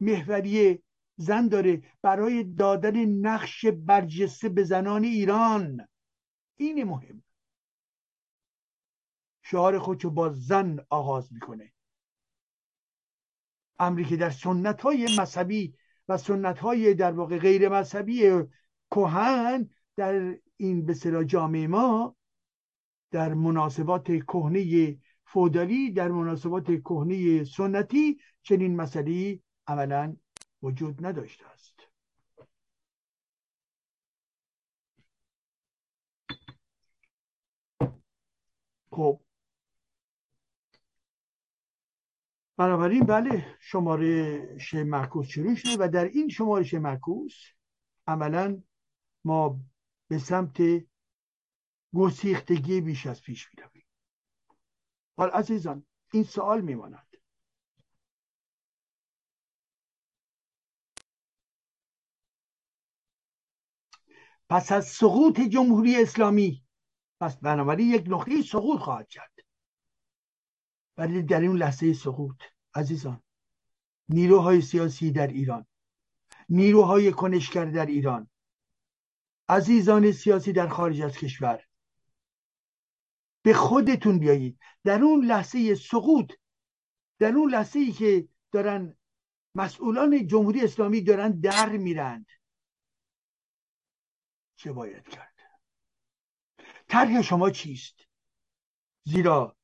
[0.01, 0.83] محوری
[1.17, 5.89] زن داره برای دادن نقش برجسته به زنان ایران.
[6.57, 7.23] این مهم.
[9.51, 11.73] شعار خودشو با زن آغاز می‌کنه.
[13.79, 15.75] امری که در سنت های مذهبی
[16.09, 18.45] و سنت های در واقع غیر مذهبی
[18.91, 22.17] کهن در این به جامعه ما
[23.11, 30.17] در مناسبات کهنه فودالی در مناسبات کهنه سنتی چنین مسئله عملا
[30.63, 31.81] وجود نداشته است.
[38.91, 39.21] خب
[42.59, 47.35] بنابراین بله شمارش معکوس شروع شده و در این شمارش معکوس
[48.07, 48.63] عملا
[49.25, 49.61] ما
[50.09, 50.59] به سمت
[51.95, 53.85] گسیختگی بیش از پیش می‌رویم.
[55.17, 57.17] حال عزیزان این سوال میماند.
[64.51, 66.65] پس از سقوط جمهوری اسلامی
[67.21, 69.48] پس بنابراین یک نقطه سقوط خواهد کرد.
[70.99, 72.43] ولی در این لحظه سقوط
[72.75, 73.23] عزیزان.
[74.09, 75.67] نیروهای سیاسی در ایران.
[76.49, 78.31] نیروهای کنشگر در ایران.
[79.49, 81.65] عزیزان سیاسی در خارج از کشور.
[83.43, 84.59] به خودتون بیایید.
[84.85, 86.33] در اون لحظه سقوط
[87.19, 88.97] در اون لحظه ای که دارن
[89.55, 92.27] مسئولان جمهوری اسلامی دارن در میرند.
[94.57, 95.35] چه باید کرد؟
[96.89, 97.95] طرح شما چیست؟
[99.05, 99.58] زیرا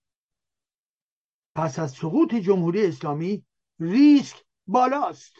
[1.54, 3.44] پس از سقوط جمهوری اسلامی
[3.80, 4.36] ریسک
[4.66, 5.32] بالاست.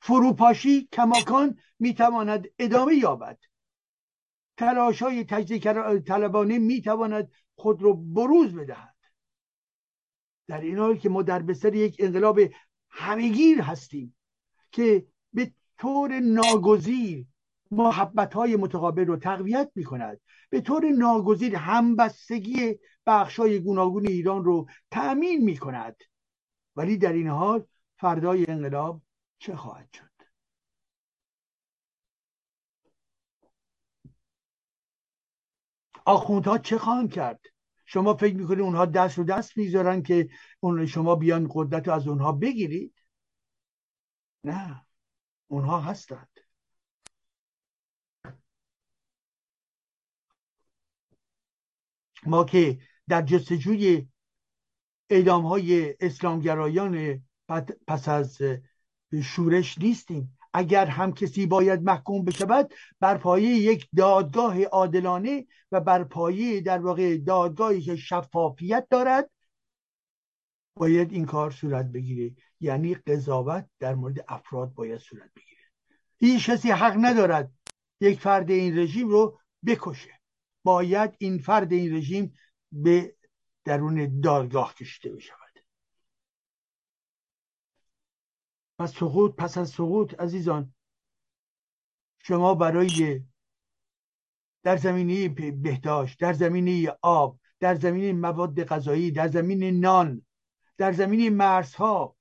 [0.00, 3.38] فروپاشی کماکان می‌تواند ادامه یابد.
[4.56, 5.58] تلاش های تجزیه
[6.00, 8.94] طلبانه می‌تواند خود را بروز بدهد.
[10.48, 12.40] در این حال که ما در بستر یک انقلاب
[12.90, 14.16] همگیر هستیم
[14.72, 17.26] که به طور ناگزیر
[17.70, 24.44] محبت های متقابل رو تقویت می کند به طور ناگزیر همبستگی بخش های گوناگون ایران
[24.44, 25.96] رو تأمین می کند
[26.76, 29.02] ولی در این حال فردای انقلاب
[29.38, 30.12] چه خواهد شد؟
[36.04, 37.40] آخوندها چه خواهند کرد؟
[37.86, 40.28] شما فکر می‌کنید اونها دست رو دست می‌ذارن که
[40.60, 42.94] اون شما بیان قدرت از اونها بگیرید؟
[44.44, 44.86] نه
[45.48, 46.28] اونها هستند.
[52.26, 52.78] ما که
[53.12, 54.06] در جستجوی
[55.10, 57.22] اعدام های اسلامگرایان
[57.86, 58.38] پس از
[59.22, 60.38] شورش نیستیم.
[60.54, 66.78] اگر هم کسی باید محکوم بشود بر پایه یک دادگاه عادلانه و بر پایه در
[66.78, 69.30] واقع دادگاهی که شفافیت دارد
[70.76, 72.34] باید این کار صورت بگیره.
[72.60, 75.62] یعنی قضاوت در مورد افراد باید صورت بگیره.
[76.20, 77.52] هیچ کسی حق ندارد
[78.00, 80.20] یک فرد این رژیم رو بکشه.
[80.64, 82.34] باید این فرد این رژیم
[82.72, 83.16] به
[83.64, 85.64] درون دادگاه کشیده بشود
[88.78, 90.74] پس سقوط پس از سقوط عزیزان
[92.18, 93.22] شما برای
[94.62, 100.26] در زمینه بهداشت در زمینه آب در زمینه مواد غذایی در زمینه نان
[100.76, 102.16] در زمینه مرزها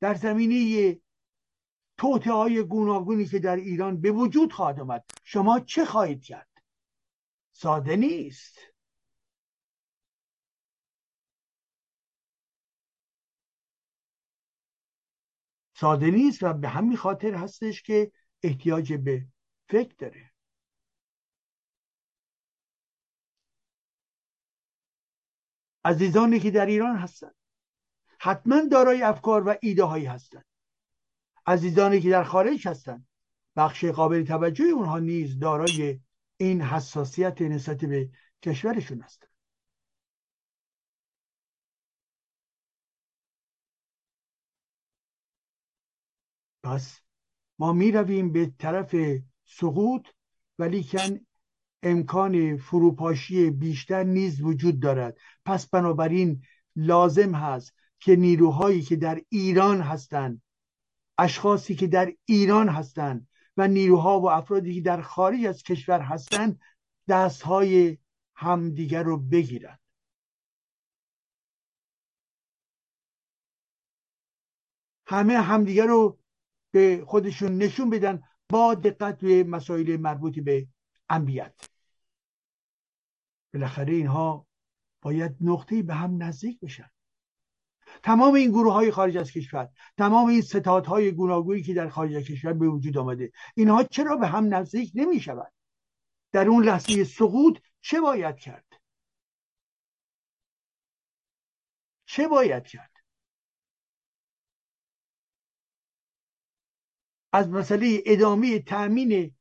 [0.00, 1.00] در زمینه
[1.98, 6.48] توته های گوناگونی که در ایران به وجود خواهد آمد شما چه خواهید کرد؟
[7.52, 8.73] ساده نیست.
[15.74, 19.26] ساده نیست و به همین خاطر هستش که احتیاج به
[19.68, 20.30] فکر داره.
[25.84, 27.34] عزیزانی که در ایران هستند
[28.18, 30.44] حتما دارای افکار و ایده هایی هستند.
[31.46, 33.06] عزیزانی که در خارج هستند
[33.56, 36.00] بخش قابل توجه اونها نیز دارای
[36.36, 38.10] این حساسیت نسبت به
[38.42, 39.33] کشورشون هستند.
[46.64, 47.00] پس
[47.58, 48.96] ما می رویم به طرف
[49.44, 50.08] سقوط
[50.58, 51.20] ولیکن
[51.82, 55.18] امکان فروپاشی بیشتر نیز وجود دارد.
[55.44, 56.42] پس بنابراین
[56.76, 60.42] لازم هست که نیروهایی که در ایران هستند
[61.18, 66.60] اشخاصی که در ایران هستند و نیروها و افرادی که در خارج از کشور هستند
[67.08, 67.98] دستهای
[68.34, 69.80] همدیگر رو بگیرند.
[75.06, 76.18] همه همدیگر رو
[76.74, 80.68] به خودشون نشون بدن با دقت به مسائل مربوط به
[81.08, 81.68] انبیت
[83.54, 84.46] بالاخره اینها
[85.02, 86.90] باید نقطه به هم نزدیک بشن.
[88.02, 89.68] تمام این گروه های خارج از کشور
[89.98, 94.16] تمام این ستاد های گوناگویی که در خارج از کشور به وجود آمده اینها چرا
[94.16, 95.52] به هم نزدیک نمی شود
[96.32, 98.66] در اون لحظه سقوط چه باید کرد؟
[102.06, 102.93] چه باید کرد؟
[107.34, 109.34] از مسئله ادامه تأمین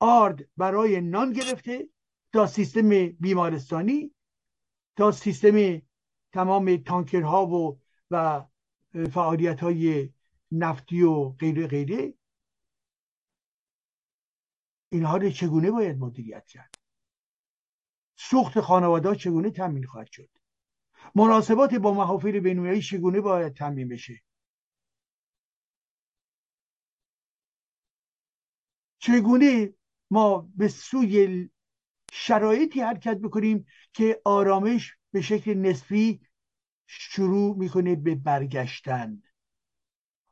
[0.00, 1.88] آرد برای نان گرفته
[2.32, 4.14] تا سیستم بیمارستانی
[4.96, 5.82] تا سیستم
[6.32, 8.44] تمام تانکرها و و
[9.10, 10.10] فعالیت های
[10.52, 12.14] نفتی و غیره غیره.
[14.88, 16.74] اینها رو چگونه باید مدیریت کرد؟
[18.16, 20.28] سوخت خانواده چگونه تامین خواهد شد؟
[21.14, 24.22] مناسبات با محافل بینالمللی چگونه باید تامین بشه؟
[29.02, 29.74] چگونه
[30.10, 31.50] ما به سوی
[32.12, 36.20] شرایطی حرکت بکنیم که آرامش به شکل نسبی
[36.86, 39.22] شروع می‌کنه به برگشتن.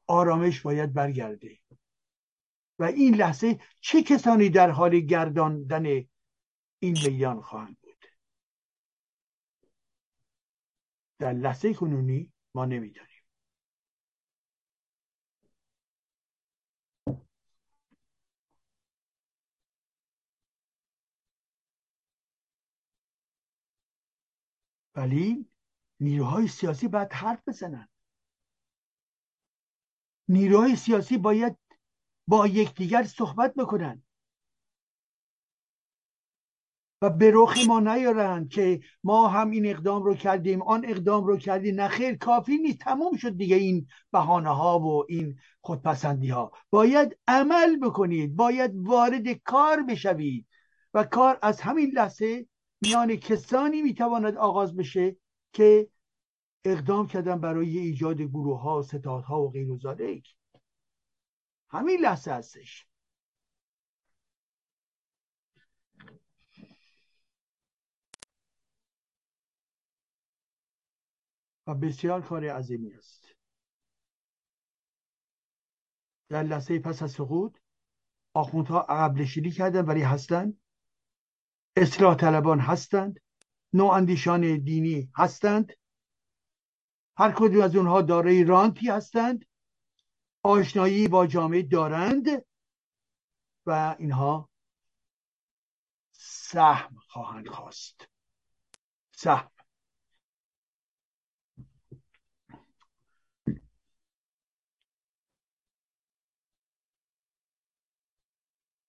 [0.06, 1.58] آرامش باید برگرده.
[2.78, 5.86] و این لحظه چه کسانی در حال گرداندن
[6.78, 8.04] این میدان خواهند بود؟
[11.18, 13.09] در لحظه کنونی ما نمی‌دانیم.
[24.94, 25.46] ولی
[26.00, 27.88] نیروهای سیاسی باید حرف بزنن.
[30.28, 31.56] نیروهای سیاسی باید
[32.26, 34.02] با یکدیگر صحبت بکنن.
[37.02, 41.36] و به رخ ما نیارن که ما هم این اقدام رو کردیم آن اقدام رو
[41.36, 41.80] کردیم.
[41.80, 42.78] نخیر کافی نیست.
[42.78, 48.36] تموم شد دیگه این بهانه ها و این خودپسندی ها باید عمل بکنید.
[48.36, 50.46] باید وارد کار بشوید.
[50.94, 52.46] و کار از همین لحظه
[52.80, 55.16] میان کسانی می‌تواند آغاز بشه
[55.52, 55.90] که
[56.64, 59.78] اقدام کردن برای ایجاد گروه ها ستادها و غیر و
[61.70, 62.86] همین لحظه هستش.
[71.66, 73.34] و بسیار کار عظیمی است.
[76.28, 77.58] در لحظه پس از سقوط
[78.34, 79.14] آخوندها عقب
[79.50, 80.59] کردن ولی هستند.
[81.76, 83.20] اصلاح طلبان هستند
[83.72, 85.72] نواندیشان دینی هستند
[87.16, 89.44] هر کدوم از اونها دارای رانتی هستند
[90.42, 92.26] آشنایی با جامعه دارند
[93.66, 94.50] و اینها
[96.12, 98.08] سهم خواهند خواست.
[99.10, 99.50] سهم.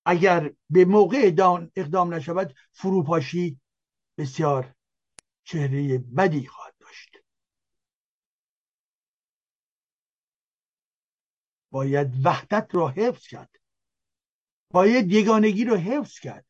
[0.06, 1.18] اگر به موقع
[1.76, 3.60] اقدام نشود فروپاشی
[4.18, 4.76] بسیار
[5.44, 7.18] چهره بدی خواهد داشت.
[11.72, 13.50] باید وحدت را حفظ کرد.
[14.70, 16.46] باید یگانگی را حفظ کرد.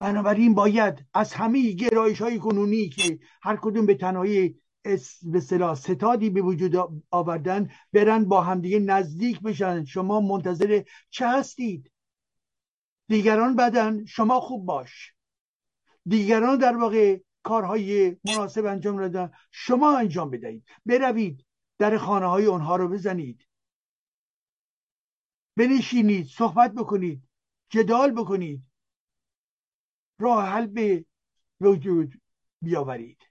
[0.00, 4.60] بنابراین باید از همه گرایش های کنونی که هر کدوم به تنهایی
[5.22, 9.84] به صلاح ستادی به وجود آوردن برن با همدیگه نزدیک بشن.
[9.84, 11.92] شما منتظر چه هستید؟
[13.08, 15.14] دیگران بدن شما خوب باش.
[16.06, 20.64] دیگران در واقع کارهای مناسب انجام دادن شما انجام بدهید.
[20.86, 21.46] بروید
[21.78, 23.48] در خانه های اونها رو بزنید.
[25.56, 27.22] بنشینید صحبت بکنید
[27.70, 28.62] جدال بکنید.
[30.18, 31.04] راه حل به
[31.60, 32.20] وجود
[32.62, 33.22] بیاورید.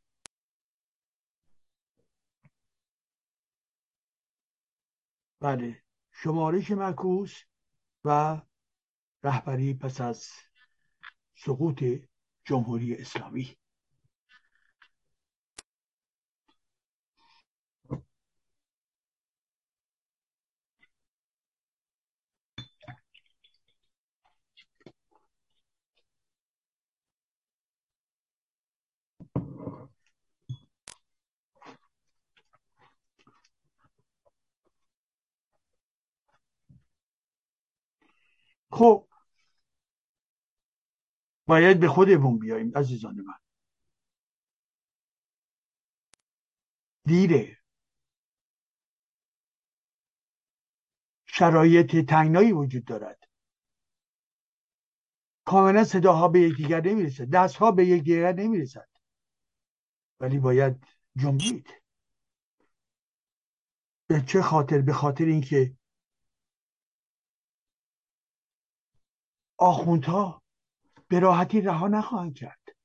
[5.39, 5.83] بله.
[6.11, 7.43] شمارش معکوس
[8.05, 8.41] و
[9.23, 10.29] رهبری پس از
[11.35, 11.83] سقوط
[12.45, 13.57] جمهوری اسلامی.
[38.71, 39.07] خب.
[41.47, 43.33] باید به خودمون بیاییم عزیزان من.
[47.05, 47.57] دیره.
[51.25, 53.23] شرایط تنگنایی وجود دارد.
[55.45, 57.29] کاملا صداها به یکدیگر نمی‌رسد.
[57.29, 58.89] دستها به یکدیگر نمی‌رسد.
[60.19, 60.83] ولی باید
[61.15, 61.67] جنبید.
[64.07, 65.76] به چه خاطر؟ به خاطر اینکه
[69.57, 70.43] آخوندها
[71.07, 72.75] به راحتی رها نخواهند کرد.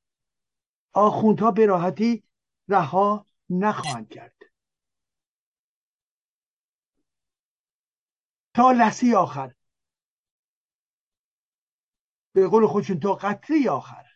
[0.93, 2.25] آخوندها به راحتی
[2.69, 4.37] رها نخواهند کرد.
[8.55, 9.55] تا لحظه آخر.
[12.33, 14.07] به قول خودشون تا قطره آخر.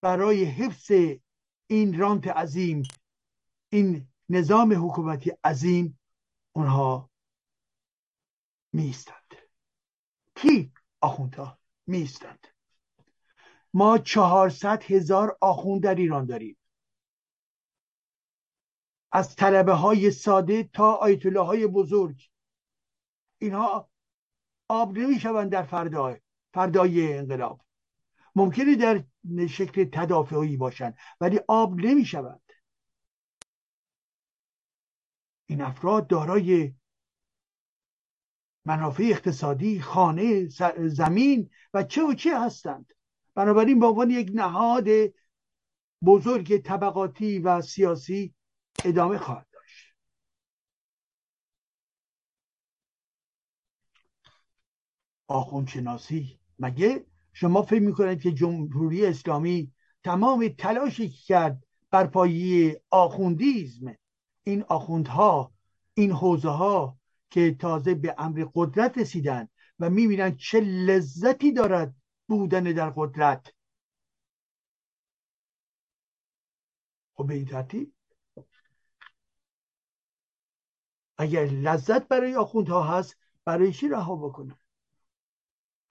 [0.00, 0.90] برای حفظ
[1.66, 2.82] این رانت عظیم
[3.72, 6.00] این نظام حکومتی عظیم
[6.52, 7.10] اونها
[8.72, 9.21] میستند
[10.42, 12.46] کی آخوندها میستند
[13.74, 16.56] ما چهارصد هزار آخوند در ایران داریم.
[19.12, 22.30] از طلبه های ساده تا آیت های بزرگ.
[23.38, 23.90] اینها
[24.68, 26.20] آب نمی‌شوند در فردای
[26.54, 27.60] فردای انقلاب.
[28.34, 29.04] ممکنه در
[29.46, 32.52] شکل تدافعی باشند ولی آب نمی‌شوند.
[35.46, 36.74] این افراد دارای
[38.64, 40.48] منافع اقتصادی خانه
[40.88, 42.92] زمین و چه و چه هستند.
[43.34, 44.86] بنابراین به عنوان یک نهاد
[46.04, 48.34] بزرگ طبقاتی و سیاسی
[48.84, 49.94] ادامه خواهد داشت.
[55.28, 59.72] آخوندشناسی مگه شما فکر می‌کنید که جمهوری اسلامی
[60.04, 63.96] تمام تلاشی کرد بر پایه آخوندیزم
[64.44, 65.52] این آخوندها
[65.94, 66.98] این حوزه ها
[67.32, 71.94] که تازه به امر قدرت رسیدن و می‌بینن چه لذتی دارد
[72.28, 73.52] بودن در قدرت.
[77.14, 77.94] خب به این ترتیب
[81.18, 84.58] اگر لذت برای آخوندها هست برای چی رها بکنن؟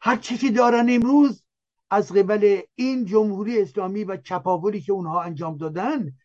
[0.02, 1.44] هر چی که دارن امروز
[1.90, 6.18] از قبل این جمهوری اسلامی و چپاولی که اونها انجام دادن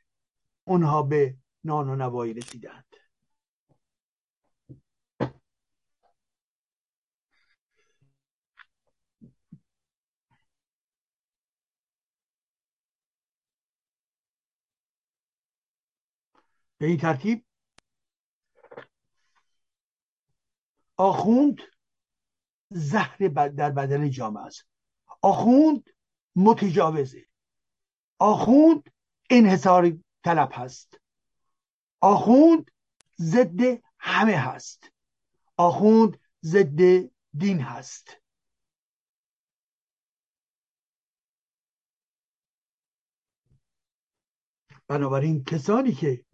[0.64, 2.85] اونها به نان و نوایی رسیدند
[16.78, 17.46] به این ترتیب
[20.96, 21.60] آخوند
[22.70, 24.66] زهر در بدن جامعه است.
[25.22, 25.90] آخوند
[26.36, 27.26] متجاوزه.
[28.18, 28.90] آخوند
[29.30, 31.00] انحصار طلب هست.
[32.00, 32.70] آخوند
[33.20, 33.60] ضد
[33.98, 34.92] همه هست.
[35.56, 38.16] آخوند ضد دین هست.
[44.88, 46.24] بنابراین کسانی که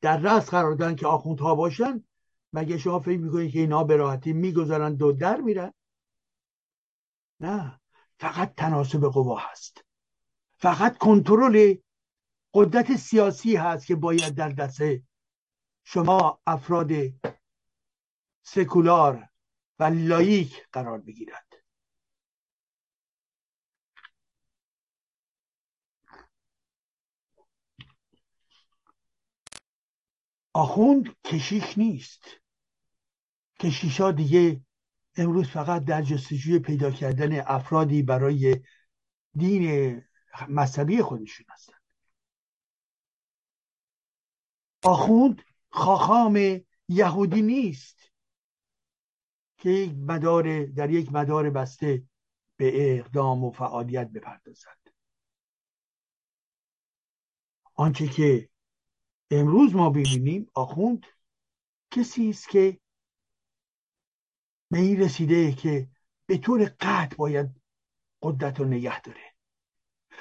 [0.00, 2.04] در رأس قرار دادن که آخوندها باشن
[2.52, 5.72] مگه شما فکر می‌کنید که اینا به راحتی می‌گذارن دو در میرن؟
[7.40, 7.80] نه.
[8.18, 9.84] فقط تناسب قوا هست.
[10.58, 11.74] فقط کنترل
[12.54, 14.82] قدرت سیاسی هست که باید در دست
[15.84, 16.90] شما افراد
[18.42, 19.28] سکولار
[19.78, 21.45] و لایک قرار بگیرد.
[30.56, 32.24] آخوند کشیش نیست.
[33.60, 34.60] کشیش ها دیگه
[35.16, 38.62] امروز فقط در جستجوی پیدا کردن افرادی برای
[39.34, 40.02] دین
[40.48, 41.78] مذهبی خودشون هستن.
[44.84, 48.12] آخوند خاخام یهودی نیست
[49.58, 52.02] که یک مدار در یک مدار بسته
[52.56, 54.78] به اقدام و فعالیت بپردازد.
[57.74, 58.48] آنچه که
[59.30, 61.06] امروز ما ببینیم آخوند
[61.90, 62.80] کسی است که
[64.70, 65.88] به این رسیده که
[66.26, 67.50] به طور قطع باید
[68.22, 69.34] قدرت رو نگه داره.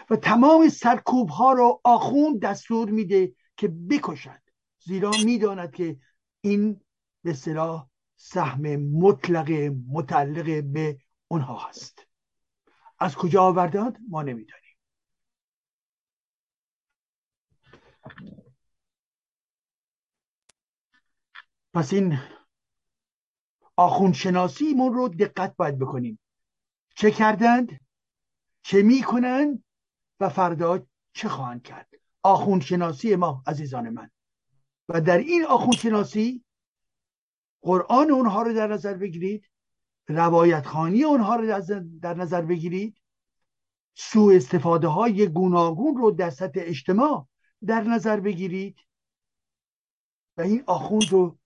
[0.09, 4.41] و تمام سرکوب ها رو آخوند دستور میده که بکشد.
[4.79, 5.99] زیرا می‌داند که
[6.41, 6.81] این
[7.23, 9.51] به صلاح سهم مطلق
[9.89, 12.07] متعلق به اونها هست.
[12.99, 14.75] از کجا آوردند ما نمی‌دانیم.
[21.75, 22.19] پس این
[23.75, 26.19] آخوندشناسی من رو دقت باید بکنیم.
[26.95, 27.79] چه کردند؟
[28.61, 29.63] چه می‌کنند؟
[30.19, 31.89] و فردا چه خواهند کرد؟
[32.23, 34.11] آخوندشناسی ما عزیزان من.
[34.89, 36.43] و در این آخوندشناسی
[37.61, 39.49] قرآن اونها رو در نظر بگیرید
[40.07, 41.61] روایت خانی اونها رو
[42.01, 43.01] در نظر بگیرید
[43.95, 47.27] سوء استفاده های گوناگون رو در سطح اجتماع
[47.65, 48.79] در نظر بگیرید.
[50.37, 51.37] و این آخوند رو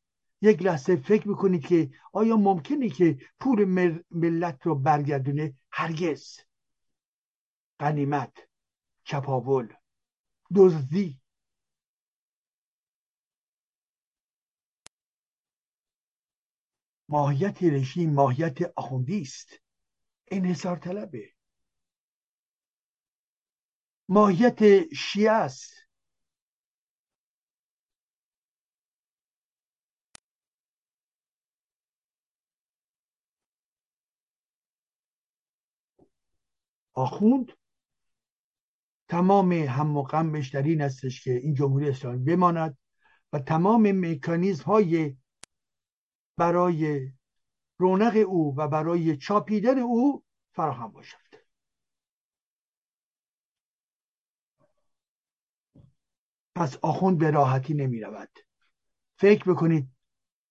[0.41, 3.65] یک لحظه فکر می‌کنید که آیا ممکنه که پول
[4.11, 6.39] ملت رو برگردونه هرگز؟
[7.79, 8.37] قنیمت
[9.03, 9.73] چپاول
[10.55, 11.21] دزدی.
[17.09, 19.59] ماهیت رژیم ماهیت آخوندی است.
[20.31, 21.33] انحصار طلبه
[24.09, 25.78] ماهیت شیعه است.
[36.99, 37.51] آخوند.
[39.07, 42.77] تمام هم و غمش در این استش که این جمهوری اسلامی بماند
[43.33, 45.17] و تمام مکانیزم های
[46.37, 47.11] برای
[47.77, 51.29] رونق او و برای چاپیدن او فراهم باشد.
[56.55, 58.39] پس آخوند به راحتی نمی رود
[59.19, 59.89] فکر بکنید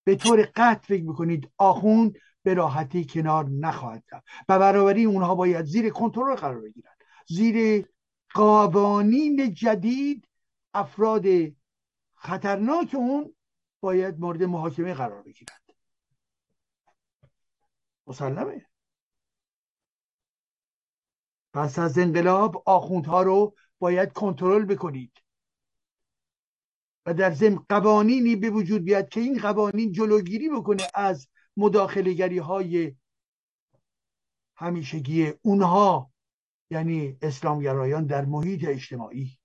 [0.05, 2.18] به طور قطع فکر بکنید آخوند
[2.49, 4.26] به راحتی کنار نخواهد رفت.
[4.49, 6.92] و برابری اونها باید زیر کنترل قرار بگیرن
[7.26, 7.86] زیر
[8.34, 10.28] قوانین جدید
[10.74, 11.24] افراد
[12.14, 13.34] خطرناک اون
[13.80, 15.72] باید مورد محاکمه قرار بگیرند.
[18.07, 18.66] مسلمه.
[21.53, 25.12] پس از انقلاب آخوندها رو باید کنترل بکنید.
[27.07, 31.28] و در ضمن قوانینی به وجود بیاد که این قوانین جلوگیری بکنه از
[31.59, 32.96] مداخلگری های
[34.56, 36.12] همیشگی اونها
[36.70, 39.38] یعنی اسلامگرایان در محیط اجتماعی.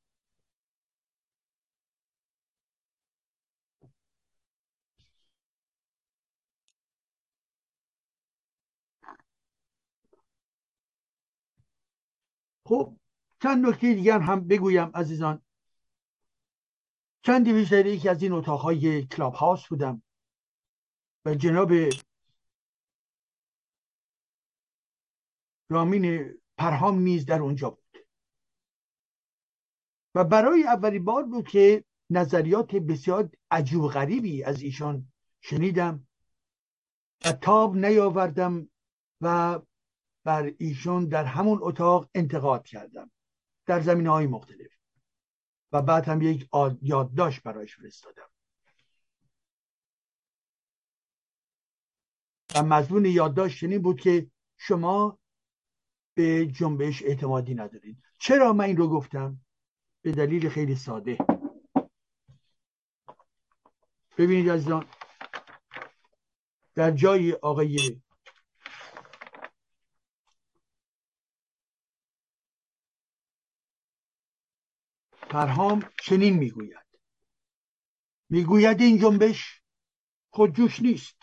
[12.65, 12.97] خب
[13.41, 15.41] چند نکته دیگر هم بگویم عزیزان.
[17.25, 20.01] چندی در یکی از این اتاقهای کلاب هاوس بودم.
[21.25, 21.71] و جناب
[25.69, 27.83] رامین پرهام نیز در اونجا بود.
[30.15, 35.07] و برای اولین بار بود که نظریات بسیار عجیب غریبی از ایشان
[35.41, 36.07] شنیدم
[37.25, 38.69] و تاب نیاوردم
[39.21, 39.59] و
[40.23, 43.11] بر ایشون در همون اتاق انتقاد کردم
[43.65, 44.71] در زمین های مختلف
[45.71, 46.49] و بعد هم یک
[46.81, 48.32] یادداشت برایش فرستادم.
[52.55, 55.19] و مضمون یادداشت چنین بود که شما
[56.15, 58.03] به جنبش اعتمادی ندارید.
[58.19, 59.41] چرا من این رو گفتم؟
[60.01, 61.17] به دلیل خیلی ساده.
[64.17, 64.85] ببینید عزیزان
[66.75, 68.01] در جای آقای
[75.11, 76.87] فرهام چنین می‌گوید.
[78.29, 79.61] می‌گوید این جنبش
[80.29, 81.17] خودجوش نیست.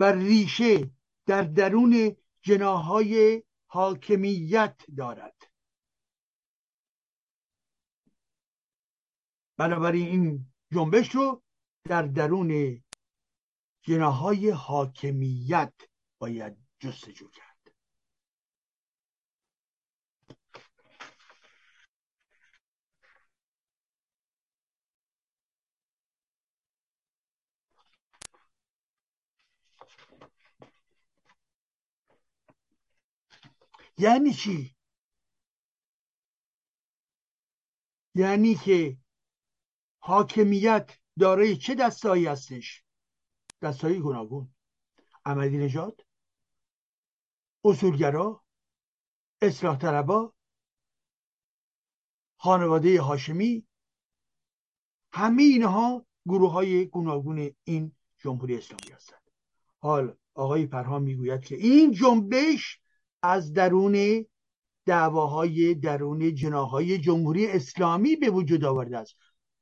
[0.00, 0.90] و ریشه
[1.26, 5.50] در درون جناهای حاکمیت دارد.
[9.58, 11.42] بنابراین این جنبش رو
[11.84, 12.82] در درون
[13.82, 15.74] جناهای حاکمیت
[16.18, 17.47] باید جستجو کرد.
[33.98, 34.76] یعنی چی؟
[38.14, 38.98] یعنی که
[39.98, 42.84] حاکمیت دارای چه دستایی هستش؟
[43.62, 44.54] دستایی گوناگون.
[45.24, 46.00] عملی نجات
[47.64, 48.44] اصولگرا
[49.42, 50.34] اصلاح طلبا
[52.36, 53.66] خانواده هاشمی
[55.12, 59.30] همه اینها گروه های گوناگون این جمهوری اسلامی هستند.
[59.78, 62.80] حال آقای پرهام می‌گوید که این جنبش
[63.22, 64.26] از درون
[64.86, 69.16] دعواهای درون جناهای جمهوری اسلامی به وجود آورده است.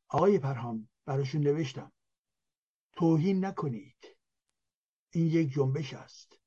[0.08, 1.92] آقای پرهام براشون نوشتم.
[2.92, 4.16] توهین نکنید.
[5.10, 6.38] این یک جنبش است.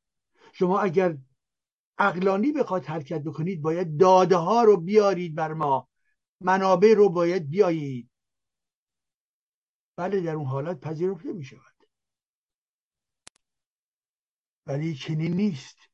[0.53, 1.17] شما اگر
[1.97, 5.89] اقلانی بخواد حرکت بکنید باید داده ها رو بیارید بر ما.
[6.41, 8.09] منابع رو باید بیایید.
[9.95, 11.73] بله در اون حالت پذیرفته می شود
[14.65, 15.88] ولی چنین نیست.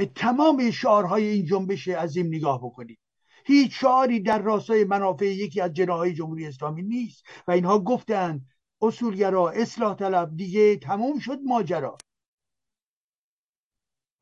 [0.00, 2.98] به تمام شعارهای این جنبش عظیم نگاه بکنید
[3.44, 7.24] هیچ شعاری در راستای منافع یکی از جناهای جمهوری اسلامی نیست.
[7.46, 8.48] و اینها گفتند
[8.82, 11.98] اصولگرا اصلاح طلب دیگه تمام شد ماجرا.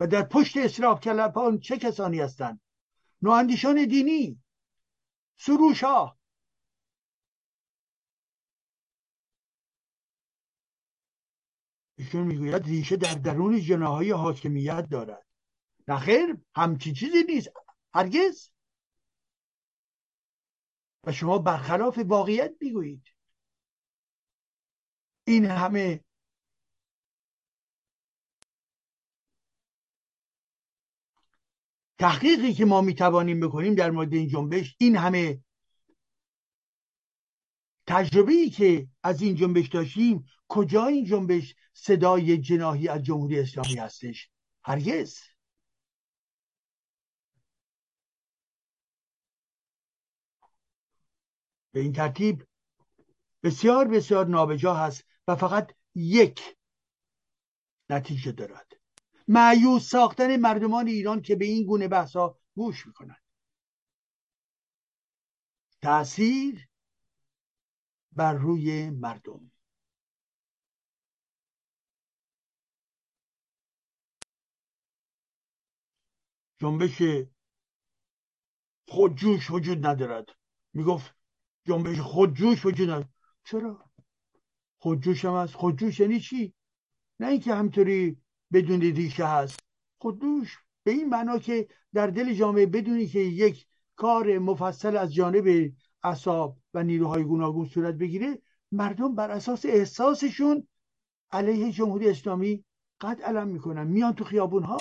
[0.01, 2.61] و در پشت اصلاح طلبان چه کسانی هستند
[3.23, 4.43] نواندیشان دینی.
[5.37, 6.19] سروش ها
[11.99, 15.28] ایشون می‌گوید ریشه در درون جناهای حاکمیت دارد.
[15.89, 17.49] نخیر همچی چیزی نیست.
[17.95, 18.51] هرگز.
[21.05, 23.03] و شما برخلاف واقعیت می‌گویید.
[25.25, 26.05] این همه
[31.99, 35.43] تحقیقی که ما می‌توانیم بکنیم در مورد این جنبش این همه
[37.87, 43.75] تجربه ای که از این جنبش داشتیم کجا این جنبش صدای جناهی از جمهوری اسلامی
[43.75, 44.31] هستش؟
[44.65, 45.19] هرگز.
[51.73, 52.47] به این ترتیب
[53.43, 56.57] بسیار بسیار نابجا هست و فقط یک
[57.91, 58.73] نتیجه دارد.
[59.29, 63.23] معیوز ساختن مردمان ایران که به این گونه بحثا گوش می‌کنند.
[65.83, 66.69] تاثیر
[68.13, 69.51] بر روی مردم.
[76.59, 77.03] جنبش
[78.89, 80.27] خودجوش وجود ندارد.
[80.73, 81.18] می‌گفت
[81.69, 83.09] جنبش خودجوش وجود
[83.45, 83.85] چرا؟
[84.79, 85.55] خودجوش هم هست.
[85.55, 86.55] خودجوش یعنی چی؟
[87.21, 88.17] نه اینکه همطوری
[88.53, 89.61] بدون ریشه هست.
[89.99, 93.67] خودجوش به این معنا که در دل جامعه بدونی که یک
[93.97, 98.43] کار مفصل از جانب اصاب و نیروهای گوناگون صورت بگیره
[98.73, 100.69] مردم بر اساس احساسشون
[101.31, 102.65] علیه جمهوری اسلامی
[103.01, 103.87] قد علم می‌کنن.
[103.87, 104.77] میان تو خیابون ها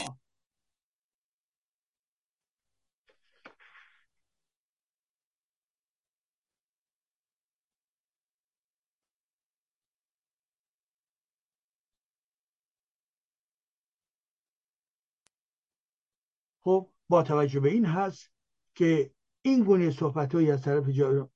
[16.68, 18.32] خب با توجه به این هست
[18.76, 19.12] که
[19.42, 20.84] این گونه صحبت از طرف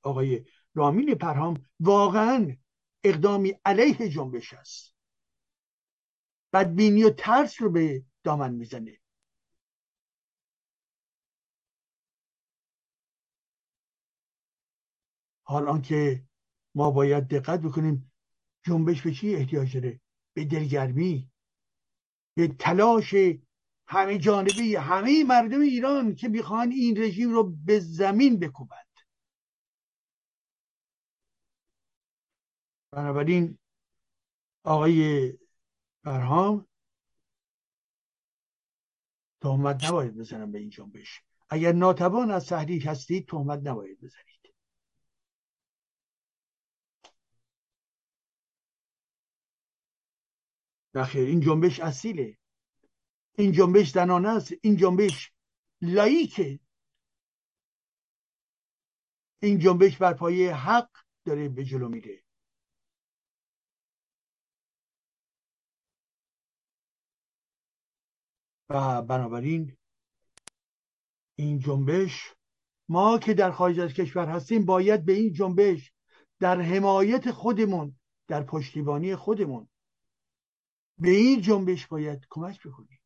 [0.02, 2.56] آقای رامین پرهام واقعا
[3.04, 4.94] اقدامی علیه جنبش است.
[6.52, 8.98] بدبینی و ترس رو به دامن می‌زنه.
[15.42, 16.24] حال آنکه
[16.74, 18.12] ما باید دقت بکنیم
[18.62, 20.00] جنبش به چی احتیاج داره؟
[20.34, 21.30] به دلگرمی
[22.36, 23.14] به تلاش
[23.86, 28.86] همه جانبی همه مردم ایران که می‌خوان این رژیم رو به زمین بکوبند.
[32.90, 33.58] بنابراین
[34.64, 35.32] آقای
[36.02, 36.66] برهام
[39.40, 41.22] تهمت نباید بزنم به این جنبش.
[41.50, 44.54] اگر ناتوان از تحریک هستید تهمت نباید بزنید.
[50.94, 52.38] نخیر این جنبش اصیله.
[53.38, 55.32] این جنبش زنانه است این جنبش
[55.80, 56.60] لایکه.
[59.42, 60.90] این جنبش بر پایه حق
[61.24, 62.22] داره به جلو میره.
[68.70, 69.76] و بنابراین
[71.36, 72.34] این جنبش
[72.88, 75.92] ما که در خارج از کشور هستیم باید به این جنبش
[76.38, 77.96] در حمایت خودمون
[78.28, 79.68] در پشتیبانی خودمون
[80.98, 83.00] به این جنبش باید کمک بکنیم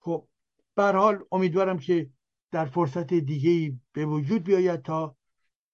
[0.00, 0.28] خب
[0.76, 2.10] حال امیدوارم که
[2.50, 5.16] در فرصت دیگه به وجود بیاید تا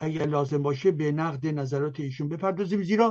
[0.00, 3.10] اگر لازم باشه به نقد نظرات ایشون بپردازیم زیرا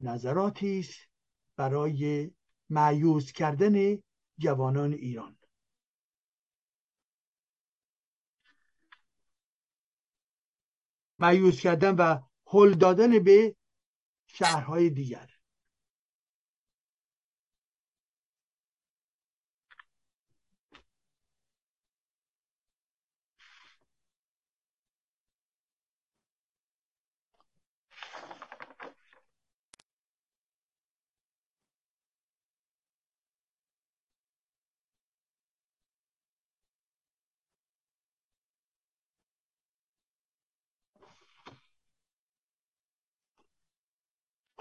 [0.00, 1.08] نظراتی است
[1.56, 2.30] برای
[2.70, 3.98] معیوز کردن
[4.38, 5.36] جوانان ایران.
[11.18, 13.56] معیوز کردن و هل دادن به
[14.26, 15.31] شهرهای دیگر.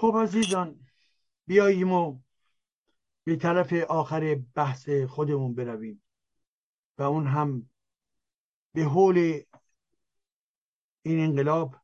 [0.02, 0.88] خب عزیزان
[1.48, 2.20] بیاییم و
[3.24, 6.04] به طرف آخر بحث خودمون برویم
[6.98, 7.70] و اون هم
[8.74, 9.42] به حول
[11.02, 11.76] این انقلاب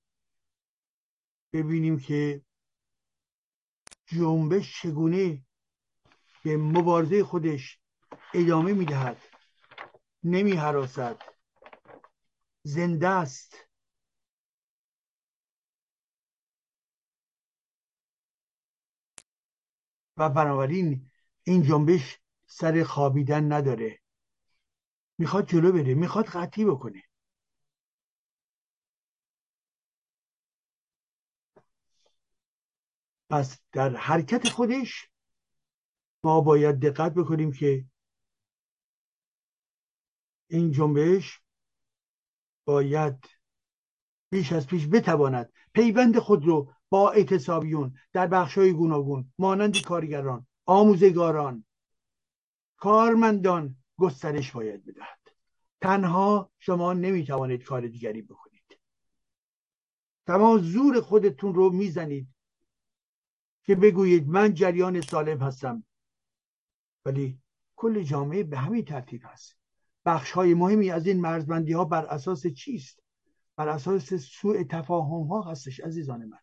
[1.53, 2.41] ببینیم که
[4.05, 5.45] جنبش چگونه
[6.43, 7.80] به مبارزه خودش
[8.34, 9.18] ادامه می‌دهد.
[10.24, 11.22] نمی حراسد
[12.63, 13.66] زنده است.
[20.18, 21.09] و بنابراین
[21.43, 23.99] این جنبش سر خوابیدن نداره.
[25.18, 27.03] می‌خواد جلو بره می‌خواد قطعی بکنه.
[33.30, 35.09] پس در حرکت خودش
[36.24, 37.86] ما باید دقت بکنیم که
[40.47, 41.41] این جنبش
[42.65, 43.26] باید
[44.30, 51.65] بیش از پیش بتواند پیوند خود رو با اعتصابیون در بخشهای گوناگون مانند کارگران آموزگاران.
[52.77, 55.19] کارمندان گسترش باید بدهد.
[55.81, 58.79] تنها شما نمی‌توانید کار دیگری بکنید.
[60.27, 62.27] تمام زور خودتون رو می‌زنید
[63.63, 65.83] که بگویید من جریان سالم هستم.
[67.05, 67.41] ولی
[67.75, 69.57] کل جامعه به همین ترتیب هست.
[70.05, 73.03] بخش های مهمی از این مرزبندی ها بر اساس چیست؟
[73.55, 76.39] بر اساس سوء تفاهم ها هستش عزیزان من.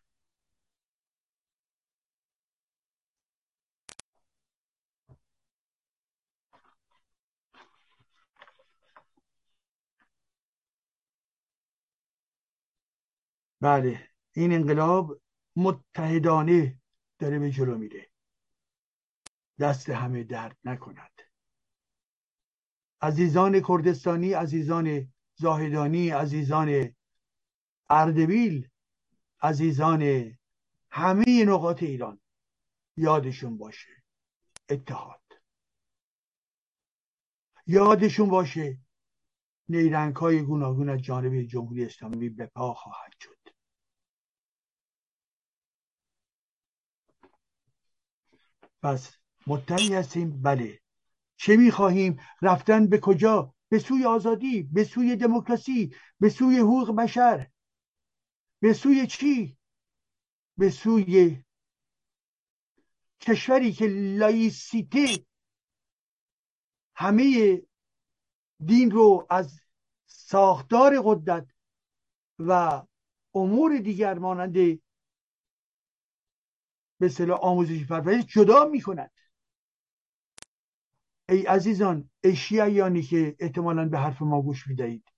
[13.65, 15.21] بله این انقلاب
[15.55, 16.79] متحدانه
[17.19, 18.09] داره به جلو میره.
[19.59, 21.21] دست همه درد نکند.
[23.01, 26.95] عزیزان کردستانی عزیزان زاهدانی عزیزان
[27.89, 28.69] اردبیل
[29.41, 30.31] عزیزان
[30.89, 32.19] همه نقاط ایران
[32.97, 34.03] یادشون باشه.
[34.69, 35.21] اتحاد.
[37.67, 38.79] یادشون باشه
[39.69, 43.34] نیرنگ های گوناگون از جانب جمهوری اسلامی به پا خواهد شد.
[48.85, 49.17] پس
[49.47, 50.41] مطمئن هستیم.
[50.41, 50.79] بله.
[51.37, 57.47] چه می‌خواهیم؟ رفتن به کجا؟ به سوی آزادی به سوی دموکراسی به سوی حقوق بشر.
[58.59, 59.57] به سوی چی؟
[60.57, 61.43] به سوی
[63.19, 65.25] کشوری که لایسیته
[66.95, 67.61] همه
[68.65, 69.59] دین رو از
[70.05, 71.47] ساختار قدرت
[72.39, 72.81] و
[73.33, 74.79] امور دیگر مانند
[77.05, 79.11] به صلاح آموزشی پرورش جدا می کند
[81.29, 85.11] ای عزیزان ای شیعیانی که احتمالا به حرف ما گوش می‌دهید.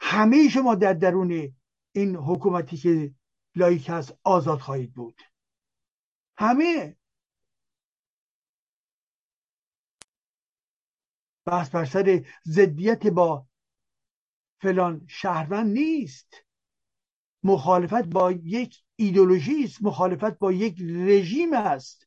[0.00, 1.54] همه شما در درون
[1.92, 3.14] این حکومتی که
[3.54, 5.20] لایک هست آزاد خواهید بود.
[6.36, 6.96] همه.
[11.44, 13.46] بحث بر سر ضدیت با
[14.62, 16.34] فلان شهروند نیست.
[17.42, 22.06] مخالفت با یک ایدولوژی است مخالفت با یک رژیم است.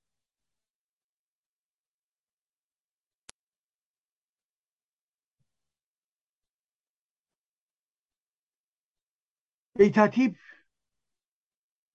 [9.77, 10.35] به ترتیب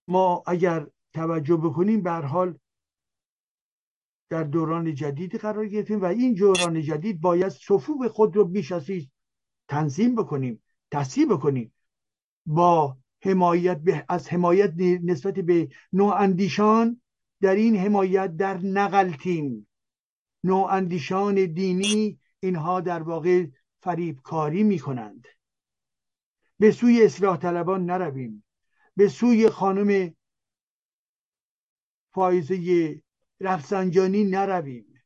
[0.08, 2.58] ما اگر توجه بکنیم به حال
[4.30, 8.90] در دوران جدید قرار گرفتیم و این دوران جدید باید صفوف خود رو بیش از
[9.68, 11.74] تنظیم بکنیم تصحیح بکنیم.
[12.46, 17.00] با حمایت به از حمایت نسبت به نواندیشان
[17.40, 19.68] در این حمایت در نقلتیم
[20.44, 23.46] نواندیشان دینی اینها در واقع
[23.80, 25.26] فریبکاری می کنند
[26.58, 28.44] به سوی اصلاح طلبان نرویم.
[28.96, 30.14] به سوی خانم
[32.14, 33.02] فایزه
[33.40, 35.02] رفسنجانی نرویم.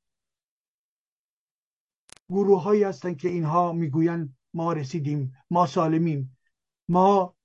[2.29, 6.39] گروه هایی هستند که اینها می‌گویند ما رسیدیم ما سالمیم.
[6.89, 7.37] ما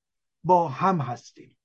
[0.47, 1.57] با هم هستیم.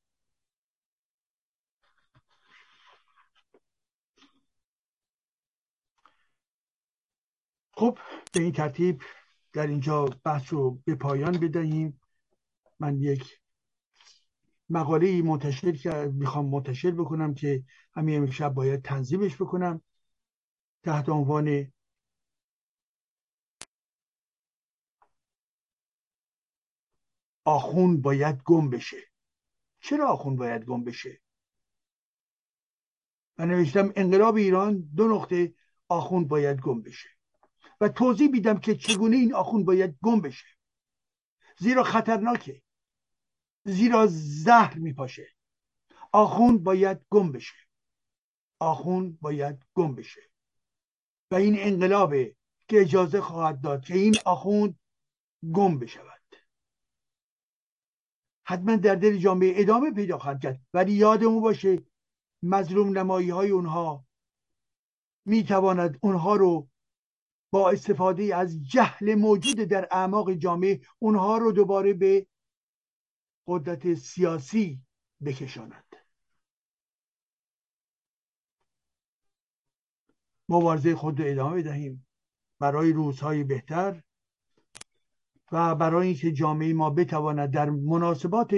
[7.75, 7.99] خب
[8.33, 9.03] به این ترتیب
[9.53, 12.01] در اینجا بحث رو به پایان بدهیم.
[12.81, 13.41] من یک
[14.71, 17.65] مقاله منتشر که می‌خوام منتشر بکنم که
[17.95, 19.83] همین امشب باید تنظیمش بکنم.
[20.83, 21.73] تحت عنوان
[27.45, 28.97] آخون باید گم بشه.
[29.81, 31.21] چرا آخون باید گم بشه؟
[33.39, 35.55] من نوشتم انقلاب ایران دو نقطه
[35.89, 37.09] آخون باید گم بشه.
[37.81, 40.47] و توضیح میدم که چگونه این آخون باید گم بشه.
[41.59, 42.63] زیرا خطرناکه.
[43.65, 45.29] زیرا زهر میپاشه.
[46.13, 47.55] آخون باید گم بشه.
[48.59, 50.21] آخون باید گم بشه.
[51.31, 52.37] و این انقلابه
[52.69, 54.79] که اجازه خواهد داد که این آخون
[55.55, 56.22] گم بشود.
[58.45, 60.61] حتما در دل جامعه ادامه پیدا خواهد کرد.
[60.75, 61.83] ولی یادمون باشه
[62.43, 64.07] مظلوم نمایی های اونها
[65.25, 66.69] می‌تواند اونها رو
[67.53, 72.27] با استفاده از جهل موجود در اعماق جامعه اونها رو دوباره به
[73.47, 74.83] قدرت سیاسی
[75.25, 75.85] بکشاند.
[80.49, 82.07] مبارزه خود رو ادامه بدهیم.
[82.59, 84.03] برای روزهای بهتر
[85.53, 88.55] و برای اینکه جامعه ما بتواند در مناسبات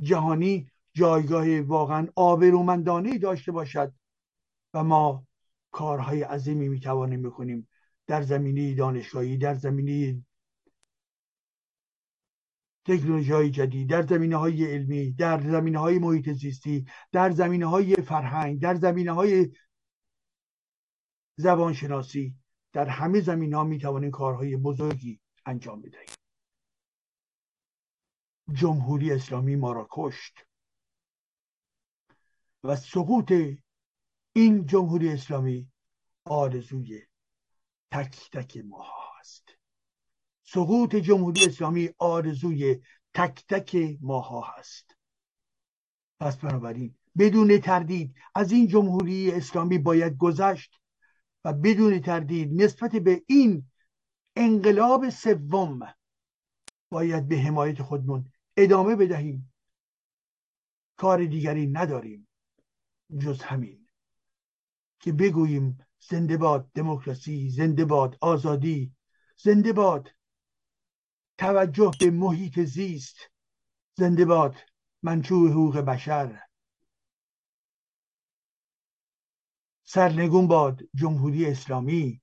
[0.00, 3.92] جهانی جایگاه واقعا آبرومندانه داشته باشد
[4.74, 5.26] و ما
[5.70, 7.68] کارهای عظیمی می‌توانیم بکنیم
[8.06, 10.24] در زمینه دانشگاهی در زمینه
[12.86, 17.96] تکنولوژی های جدید در زمینه های علمی در زمینه های محیط زیستی در زمینه های
[17.96, 19.50] فرهنگ در زمینه های
[21.36, 22.34] زبانشناسی
[22.72, 26.17] در همه زمین ها می توانیم کارهای بزرگی انجام بدهیم.
[28.52, 30.44] جمهوری اسلامی ما را کشت.
[32.64, 33.32] و سقوط
[34.32, 35.70] این جمهوری اسلامی
[36.24, 37.02] آرزوی
[37.90, 38.86] تک تک ما
[39.20, 39.48] است
[40.42, 42.80] سقوط جمهوری اسلامی آرزوی
[43.14, 44.96] تک تک ماها هست.
[46.20, 50.74] پس بنابراین بدون تردید از این جمهوری اسلامی باید گذشت
[51.44, 53.70] و بدون تردید نسبت به این
[54.36, 55.94] انقلاب سوم
[56.90, 59.52] باید به حمایت خودمون ادامه بدهیم.
[60.96, 62.28] کار دیگری نداریم.
[63.18, 63.88] جز همین.
[65.00, 68.96] که بگوییم زنده باد دموکراسی زنده باد آزادی
[69.36, 70.10] زنده باد
[71.38, 73.16] توجه به محیط زیست
[73.94, 74.56] زنده باد
[75.02, 76.42] منشور حقوق بشر.
[79.84, 82.20] سرنگون باد جمهوری اسلامی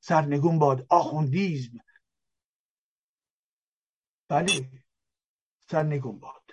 [0.00, 1.78] سرنگون باد آخوندیزم.
[4.28, 4.83] بله.
[5.70, 6.50] سرنگون باد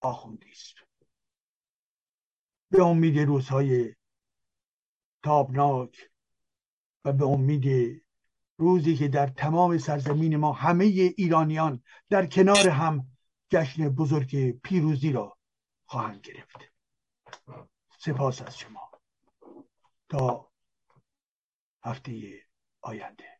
[0.00, 0.74] آخوندیزم
[2.70, 3.94] به امید روزهای
[5.22, 6.10] تابناک
[7.04, 8.02] و به امید
[8.56, 13.12] روزی که در تمام سرزمین ما همه ایرانیان در کنار هم
[13.50, 15.38] جشن بزرگ پیروزی را
[15.84, 16.56] خواهند گرفت.
[17.98, 18.90] سپاس از شما.
[20.08, 20.50] تا
[21.84, 22.42] هفته
[22.80, 23.31] آینده.